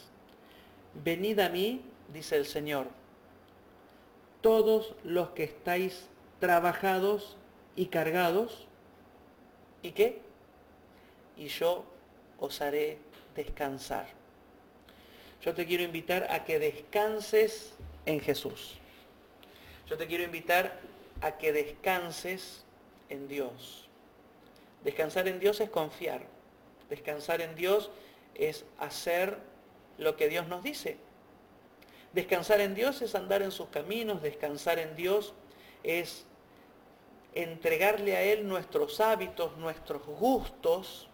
Venid 1.04 1.40
a 1.40 1.50
mí, 1.50 1.82
dice 2.14 2.38
el 2.38 2.46
Señor, 2.46 2.88
todos 4.40 4.96
los 5.04 5.32
que 5.32 5.44
estáis 5.44 6.08
trabajados 6.40 7.38
y 7.76 7.88
cargados, 7.88 8.68
¿y 9.82 9.92
qué? 9.92 10.22
Y 11.38 11.48
yo 11.48 11.86
os 12.40 12.62
haré 12.62 12.98
descansar. 13.36 14.08
Yo 15.42 15.54
te 15.54 15.66
quiero 15.66 15.84
invitar 15.84 16.28
a 16.30 16.44
que 16.44 16.60
descanses 16.60 17.74
en 18.06 18.20
Jesús. 18.20 18.78
Yo 19.88 19.98
te 19.98 20.08
quiero 20.08 20.24
invitar 20.24 20.80
a 21.22 21.38
que 21.38 21.52
descanses 21.52 22.64
en 23.10 23.28
Dios. 23.28 23.88
Descansar 24.84 25.28
en 25.28 25.40
Dios 25.40 25.60
es 25.60 25.70
confiar. 25.70 26.22
Descansar 26.90 27.42
en 27.42 27.56
Dios 27.56 27.90
es 28.36 28.66
hacer 28.80 29.38
lo 29.98 30.16
que 30.16 30.30
Dios 30.30 30.48
nos 30.48 30.64
dice. 30.64 30.98
Descansar 32.14 32.60
en 32.60 32.76
Dios 32.76 33.02
es 33.02 33.16
andar 33.16 33.42
en 33.42 33.52
sus 33.52 33.70
caminos. 33.70 34.22
Descansar 34.22 34.80
en 34.80 34.96
Dios 34.96 35.34
es 35.84 36.26
entregarle 37.34 38.16
a 38.16 38.24
Él 38.24 38.48
nuestros 38.48 39.00
hábitos, 39.00 39.58
nuestros 39.58 40.06
gustos 40.06 41.08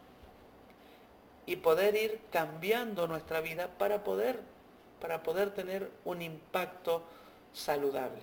y 1.45 1.57
poder 1.57 1.95
ir 1.95 2.19
cambiando 2.31 3.07
nuestra 3.07 3.41
vida 3.41 3.69
para 3.77 4.03
poder, 4.03 4.39
para 4.99 5.23
poder 5.23 5.51
tener 5.51 5.91
un 6.05 6.21
impacto 6.21 7.03
saludable. 7.53 8.21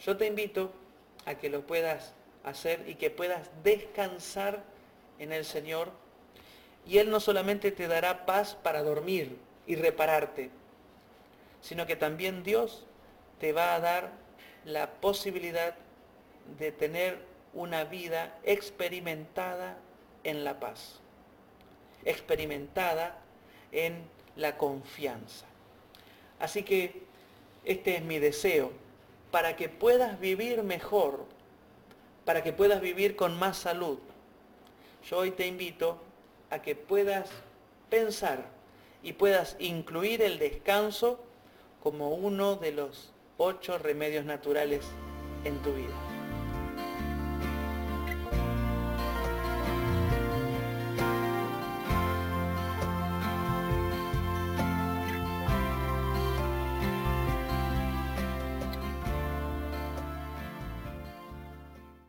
Yo 0.00 0.16
te 0.16 0.26
invito 0.26 0.72
a 1.24 1.36
que 1.36 1.48
lo 1.50 1.66
puedas 1.66 2.14
hacer 2.44 2.88
y 2.88 2.94
que 2.94 3.10
puedas 3.10 3.50
descansar 3.62 4.62
en 5.18 5.32
el 5.32 5.44
Señor. 5.44 5.90
Y 6.86 6.98
Él 6.98 7.10
no 7.10 7.20
solamente 7.20 7.72
te 7.72 7.88
dará 7.88 8.26
paz 8.26 8.54
para 8.54 8.82
dormir 8.82 9.36
y 9.66 9.74
repararte, 9.74 10.50
sino 11.60 11.86
que 11.86 11.96
también 11.96 12.44
Dios 12.44 12.86
te 13.40 13.52
va 13.52 13.74
a 13.74 13.80
dar 13.80 14.12
la 14.64 14.90
posibilidad 14.92 15.74
de 16.58 16.72
tener 16.72 17.18
una 17.54 17.84
vida 17.84 18.38
experimentada 18.44 19.78
en 20.24 20.44
la 20.44 20.60
paz, 20.60 21.00
experimentada 22.04 23.18
en 23.72 24.04
la 24.36 24.56
confianza. 24.56 25.46
Así 26.38 26.62
que 26.62 27.02
este 27.64 27.96
es 27.96 28.02
mi 28.02 28.18
deseo, 28.18 28.72
para 29.30 29.56
que 29.56 29.68
puedas 29.68 30.20
vivir 30.20 30.62
mejor, 30.62 31.24
para 32.24 32.42
que 32.42 32.52
puedas 32.52 32.80
vivir 32.80 33.16
con 33.16 33.38
más 33.38 33.56
salud. 33.56 33.98
Yo 35.08 35.18
hoy 35.18 35.30
te 35.30 35.46
invito 35.46 36.00
a 36.50 36.60
que 36.62 36.74
puedas 36.74 37.30
pensar 37.90 38.44
y 39.02 39.12
puedas 39.12 39.56
incluir 39.58 40.22
el 40.22 40.38
descanso 40.38 41.20
como 41.82 42.10
uno 42.10 42.56
de 42.56 42.72
los 42.72 43.12
ocho 43.38 43.78
remedios 43.78 44.24
naturales 44.24 44.84
en 45.44 45.56
tu 45.62 45.72
vida. 45.72 46.15